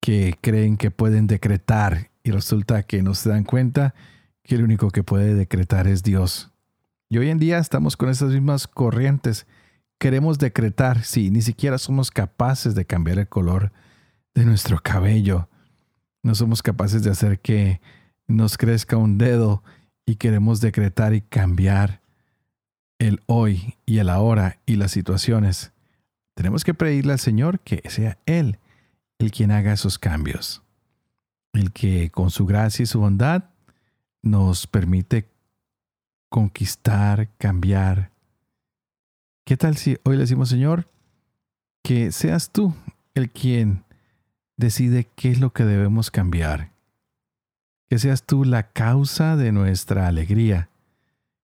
que 0.00 0.38
creen 0.40 0.76
que 0.76 0.90
pueden 0.90 1.26
decretar 1.26 2.10
y 2.22 2.30
resulta 2.30 2.84
que 2.84 3.02
no 3.02 3.14
se 3.14 3.30
dan 3.30 3.44
cuenta 3.44 3.94
que 4.42 4.54
el 4.54 4.62
único 4.62 4.90
que 4.90 5.02
puede 5.02 5.34
decretar 5.34 5.86
es 5.86 6.02
Dios. 6.02 6.50
Y 7.08 7.18
hoy 7.18 7.28
en 7.28 7.38
día 7.38 7.58
estamos 7.58 7.96
con 7.96 8.08
esas 8.08 8.30
mismas 8.30 8.66
corrientes. 8.66 9.46
Queremos 9.98 10.38
decretar, 10.38 11.04
si 11.04 11.30
ni 11.30 11.42
siquiera 11.42 11.78
somos 11.78 12.10
capaces 12.10 12.74
de 12.74 12.84
cambiar 12.84 13.18
el 13.18 13.28
color 13.28 13.72
de 14.34 14.44
nuestro 14.44 14.78
cabello. 14.80 15.48
No 16.22 16.34
somos 16.34 16.62
capaces 16.62 17.02
de 17.02 17.10
hacer 17.10 17.40
que 17.40 17.80
nos 18.26 18.56
crezca 18.56 18.96
un 18.96 19.18
dedo 19.18 19.62
y 20.06 20.16
queremos 20.16 20.60
decretar 20.60 21.14
y 21.14 21.20
cambiar 21.20 22.02
el 22.98 23.20
hoy 23.26 23.74
y 23.84 23.98
el 23.98 24.08
ahora 24.08 24.60
y 24.64 24.76
las 24.76 24.92
situaciones, 24.92 25.72
tenemos 26.34 26.64
que 26.64 26.74
pedirle 26.74 27.12
al 27.12 27.18
Señor 27.18 27.60
que 27.60 27.82
sea 27.90 28.18
Él 28.26 28.58
el 29.18 29.30
quien 29.30 29.50
haga 29.50 29.72
esos 29.72 29.98
cambios. 29.98 30.62
El 31.52 31.72
que 31.72 32.10
con 32.10 32.30
su 32.30 32.46
gracia 32.46 32.84
y 32.84 32.86
su 32.86 33.00
bondad 33.00 33.44
nos 34.22 34.66
permite 34.66 35.28
conquistar, 36.28 37.28
cambiar. 37.36 38.10
¿Qué 39.44 39.56
tal 39.56 39.76
si 39.76 39.98
hoy 40.04 40.14
le 40.16 40.22
decimos, 40.22 40.48
Señor, 40.48 40.86
que 41.82 42.12
seas 42.12 42.50
tú 42.50 42.74
el 43.14 43.30
quien 43.30 43.84
decide 44.56 45.08
qué 45.14 45.30
es 45.30 45.40
lo 45.40 45.52
que 45.52 45.64
debemos 45.64 46.10
cambiar? 46.10 46.72
que 47.92 47.98
seas 47.98 48.22
tú 48.22 48.46
la 48.46 48.70
causa 48.72 49.36
de 49.36 49.52
nuestra 49.52 50.06
alegría, 50.06 50.70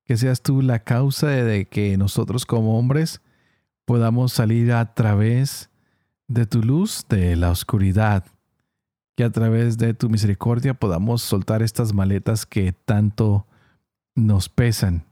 que 0.06 0.16
seas 0.16 0.40
tú 0.40 0.62
la 0.62 0.78
causa 0.78 1.28
de 1.28 1.66
que 1.66 1.98
nosotros 1.98 2.46
como 2.46 2.78
hombres 2.78 3.20
podamos 3.84 4.32
salir 4.32 4.72
a 4.72 4.94
través 4.94 5.68
de 6.26 6.46
tu 6.46 6.62
luz 6.62 7.04
de 7.10 7.36
la 7.36 7.50
oscuridad, 7.50 8.24
que 9.14 9.24
a 9.24 9.30
través 9.30 9.76
de 9.76 9.92
tu 9.92 10.08
misericordia 10.08 10.72
podamos 10.72 11.20
soltar 11.20 11.60
estas 11.60 11.92
maletas 11.92 12.46
que 12.46 12.72
tanto 12.72 13.46
nos 14.14 14.48
pesan, 14.48 15.04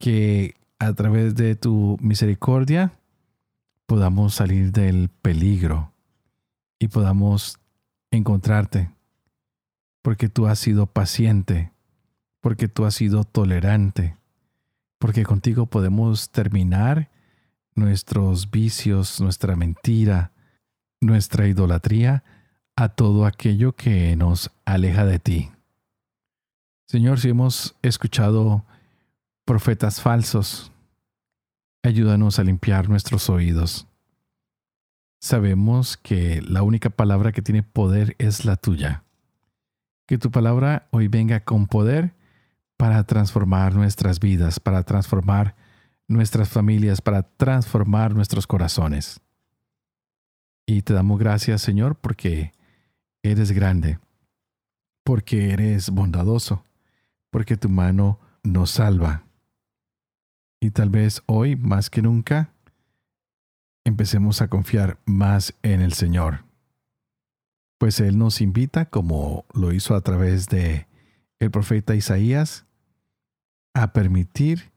que 0.00 0.56
a 0.80 0.94
través 0.94 1.36
de 1.36 1.54
tu 1.54 1.96
misericordia 2.00 2.98
podamos 3.86 4.34
salir 4.34 4.72
del 4.72 5.10
peligro 5.10 5.91
y 6.82 6.88
podamos 6.88 7.60
encontrarte 8.10 8.90
porque 10.02 10.28
tú 10.28 10.48
has 10.48 10.58
sido 10.58 10.88
paciente, 10.88 11.72
porque 12.40 12.66
tú 12.66 12.84
has 12.84 12.96
sido 12.96 13.22
tolerante, 13.22 14.16
porque 14.98 15.22
contigo 15.22 15.66
podemos 15.66 16.30
terminar 16.30 17.08
nuestros 17.76 18.50
vicios, 18.50 19.20
nuestra 19.20 19.54
mentira, 19.54 20.32
nuestra 21.00 21.46
idolatría, 21.46 22.24
a 22.74 22.88
todo 22.88 23.26
aquello 23.26 23.76
que 23.76 24.16
nos 24.16 24.50
aleja 24.64 25.06
de 25.06 25.20
ti. 25.20 25.52
Señor, 26.88 27.20
si 27.20 27.28
hemos 27.28 27.76
escuchado 27.82 28.66
profetas 29.44 30.00
falsos, 30.00 30.72
ayúdanos 31.84 32.40
a 32.40 32.42
limpiar 32.42 32.88
nuestros 32.88 33.30
oídos. 33.30 33.86
Sabemos 35.22 35.96
que 35.96 36.42
la 36.42 36.64
única 36.64 36.90
palabra 36.90 37.30
que 37.30 37.42
tiene 37.42 37.62
poder 37.62 38.16
es 38.18 38.44
la 38.44 38.56
tuya. 38.56 39.04
Que 40.08 40.18
tu 40.18 40.32
palabra 40.32 40.88
hoy 40.90 41.06
venga 41.06 41.44
con 41.44 41.68
poder 41.68 42.12
para 42.76 43.04
transformar 43.04 43.76
nuestras 43.76 44.18
vidas, 44.18 44.58
para 44.58 44.82
transformar 44.82 45.54
nuestras 46.08 46.48
familias, 46.48 47.00
para 47.00 47.22
transformar 47.22 48.16
nuestros 48.16 48.48
corazones. 48.48 49.20
Y 50.66 50.82
te 50.82 50.92
damos 50.92 51.20
gracias, 51.20 51.62
Señor, 51.62 51.94
porque 51.94 52.52
eres 53.22 53.52
grande, 53.52 54.00
porque 55.04 55.52
eres 55.52 55.90
bondadoso, 55.90 56.64
porque 57.30 57.56
tu 57.56 57.68
mano 57.68 58.18
nos 58.42 58.72
salva. 58.72 59.22
Y 60.58 60.72
tal 60.72 60.90
vez 60.90 61.22
hoy, 61.26 61.54
más 61.54 61.90
que 61.90 62.02
nunca, 62.02 62.52
empecemos 63.84 64.42
a 64.42 64.48
confiar 64.48 64.98
más 65.04 65.54
en 65.62 65.80
el 65.80 65.92
Señor. 65.92 66.44
Pues 67.78 68.00
Él 68.00 68.18
nos 68.18 68.40
invita, 68.40 68.86
como 68.86 69.44
lo 69.54 69.72
hizo 69.72 69.94
a 69.94 70.00
través 70.00 70.48
de 70.48 70.86
el 71.40 71.50
profeta 71.50 71.94
Isaías, 71.94 72.66
a 73.74 73.92
permitir 73.92 74.70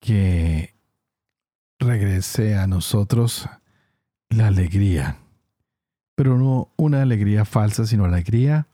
que 0.00 0.74
regrese 1.78 2.56
a 2.56 2.66
nosotros 2.66 3.48
la 4.28 4.48
alegría, 4.48 5.18
pero 6.14 6.36
no 6.36 6.72
una 6.76 7.02
alegría 7.02 7.44
falsa, 7.44 7.86
sino 7.86 8.04
alegría 8.04 8.66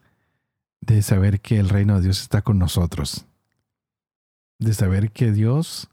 de 0.80 1.02
saber 1.02 1.40
que 1.40 1.58
el 1.58 1.68
reino 1.68 1.96
de 1.96 2.02
Dios 2.02 2.22
está 2.22 2.42
con 2.42 2.58
nosotros, 2.58 3.26
de 4.58 4.72
saber 4.72 5.10
que 5.10 5.32
Dios 5.32 5.88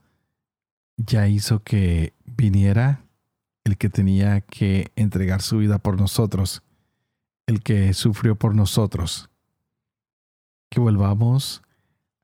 ya 0.98 1.28
hizo 1.28 1.64
que 1.64 2.14
viniera 2.26 3.04
el 3.70 3.78
que 3.78 3.90
tenía 3.90 4.42
que 4.42 4.92
entregar 4.96 5.42
su 5.42 5.60
vida 5.60 5.80
por 5.80 6.00
nosotros 6.00 6.64
el 7.50 7.64
que 7.64 7.96
sufrió 7.96 8.36
por 8.36 8.54
nosotros. 8.54 9.32
Que 10.70 10.80
volvamos 10.80 11.64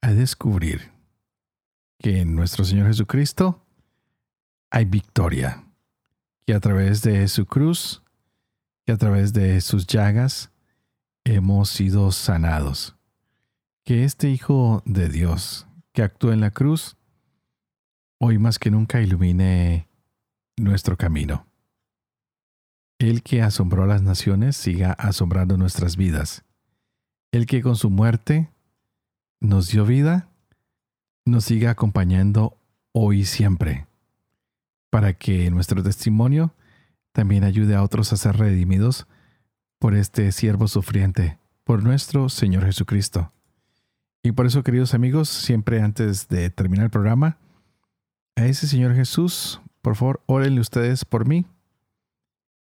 a 0.01 0.13
descubrir 0.13 0.91
que 1.97 2.21
en 2.21 2.35
nuestro 2.35 2.63
Señor 2.63 2.87
Jesucristo 2.87 3.65
hay 4.69 4.85
victoria, 4.85 5.65
que 6.45 6.53
a 6.53 6.59
través 6.59 7.01
de 7.01 7.27
su 7.27 7.47
cruz, 7.47 8.03
que 8.85 8.91
a 8.91 8.97
través 8.97 9.33
de 9.33 9.61
sus 9.61 9.87
llagas, 9.87 10.51
hemos 11.23 11.69
sido 11.69 12.11
sanados, 12.11 12.95
que 13.83 14.03
este 14.03 14.29
Hijo 14.29 14.83
de 14.85 15.09
Dios 15.09 15.65
que 15.91 16.03
actúa 16.03 16.33
en 16.33 16.41
la 16.41 16.51
cruz, 16.51 16.97
hoy 18.19 18.37
más 18.37 18.59
que 18.59 18.69
nunca 18.69 19.01
ilumine 19.01 19.87
nuestro 20.57 20.97
camino. 20.97 21.47
El 22.97 23.23
que 23.23 23.41
asombró 23.41 23.83
a 23.83 23.87
las 23.87 24.01
naciones 24.01 24.55
siga 24.55 24.91
asombrando 24.93 25.57
nuestras 25.57 25.97
vidas. 25.97 26.43
El 27.31 27.45
que 27.45 27.61
con 27.61 27.75
su 27.75 27.89
muerte 27.89 28.49
nos 29.41 29.69
dio 29.69 29.85
vida, 29.85 30.29
nos 31.25 31.45
siga 31.45 31.71
acompañando 31.71 32.57
hoy 32.93 33.21
y 33.21 33.25
siempre, 33.25 33.87
para 34.89 35.13
que 35.13 35.51
nuestro 35.51 35.83
testimonio 35.83 36.53
también 37.11 37.43
ayude 37.43 37.75
a 37.75 37.83
otros 37.83 38.13
a 38.13 38.17
ser 38.17 38.37
redimidos 38.37 39.07
por 39.79 39.95
este 39.95 40.31
siervo 40.31 40.67
sufriente, 40.67 41.37
por 41.63 41.83
nuestro 41.83 42.29
Señor 42.29 42.65
Jesucristo. 42.65 43.33
Y 44.23 44.31
por 44.31 44.45
eso, 44.45 44.63
queridos 44.63 44.93
amigos, 44.93 45.29
siempre 45.29 45.81
antes 45.81 46.27
de 46.29 46.49
terminar 46.49 46.85
el 46.85 46.91
programa, 46.91 47.37
a 48.35 48.45
ese 48.45 48.67
Señor 48.67 48.95
Jesús, 48.95 49.61
por 49.85 49.95
favor, 49.95 50.23
órenle 50.25 50.61
ustedes 50.61 51.05
por 51.05 51.27
mí, 51.27 51.45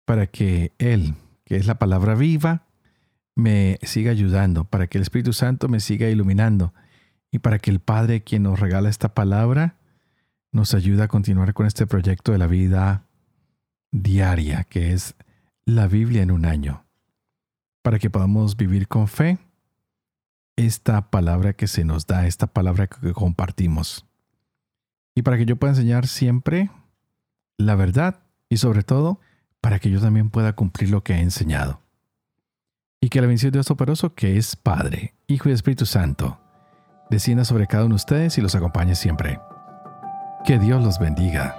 para 0.05 0.29
que 0.29 0.71
Él, 0.79 1.17
que 1.45 1.57
es 1.57 1.67
la 1.67 1.77
palabra 1.77 2.15
viva, 2.15 2.69
me 3.35 3.81
siga 3.83 4.13
ayudando, 4.13 4.65
para 4.65 4.87
que 4.87 4.99
el 4.99 5.03
Espíritu 5.03 5.33
Santo 5.33 5.67
me 5.67 5.81
siga 5.81 6.09
iluminando 6.09 6.73
y 7.33 7.41
para 7.41 7.59
que 7.59 7.73
el 7.73 7.81
Padre, 7.81 8.23
quien 8.23 8.45
nos 8.45 8.61
regala 8.61 8.89
esta 8.89 9.13
palabra, 9.13 9.75
nos 10.53 10.73
ayude 10.73 11.03
a 11.03 11.09
continuar 11.09 11.53
con 11.53 11.67
este 11.67 11.85
proyecto 11.85 12.31
de 12.31 12.39
la 12.39 12.47
vida 12.47 13.09
diaria, 13.91 14.63
que 14.63 14.93
es 14.93 15.17
la 15.65 15.89
Biblia 15.89 16.23
en 16.23 16.31
un 16.31 16.45
año, 16.45 16.85
para 17.83 17.99
que 17.99 18.09
podamos 18.09 18.57
vivir 18.57 18.87
con 18.87 19.09
fe 19.09 19.39
esta 20.55 21.11
palabra 21.11 21.55
que 21.55 21.67
se 21.67 21.85
nos 21.85 22.07
da, 22.07 22.29
esta 22.29 22.47
palabra 22.47 22.87
que 22.87 23.13
compartimos. 23.15 24.07
Y 25.17 25.23
para 25.23 25.39
que 25.39 25.45
yo 25.45 25.57
pueda 25.57 25.73
enseñar 25.73 26.07
siempre 26.07 26.71
la 27.61 27.75
verdad 27.75 28.21
y 28.49 28.57
sobre 28.57 28.83
todo 28.83 29.21
para 29.61 29.79
que 29.79 29.91
yo 29.91 30.01
también 30.01 30.31
pueda 30.31 30.55
cumplir 30.55 30.91
lo 30.91 31.03
que 31.03 31.15
he 31.15 31.21
enseñado. 31.21 31.81
Y 33.01 33.09
que 33.09 33.21
la 33.21 33.27
bendición 33.27 33.53
de 33.53 33.59
Dios 33.59 33.71
operoso, 33.71 34.15
que 34.15 34.37
es 34.37 34.57
Padre, 34.57 35.15
Hijo 35.27 35.49
y 35.49 35.53
Espíritu 35.53 35.87
Santo, 35.87 36.41
descienda 37.11 37.45
sobre 37.45 37.67
cada 37.67 37.85
uno 37.85 37.95
de 37.95 37.97
ustedes 37.97 38.39
y 38.39 38.41
los 38.41 38.55
acompañe 38.55 38.95
siempre. 38.95 39.41
Que 40.45 40.59
Dios 40.59 40.83
los 40.83 40.99
bendiga. 40.99 41.57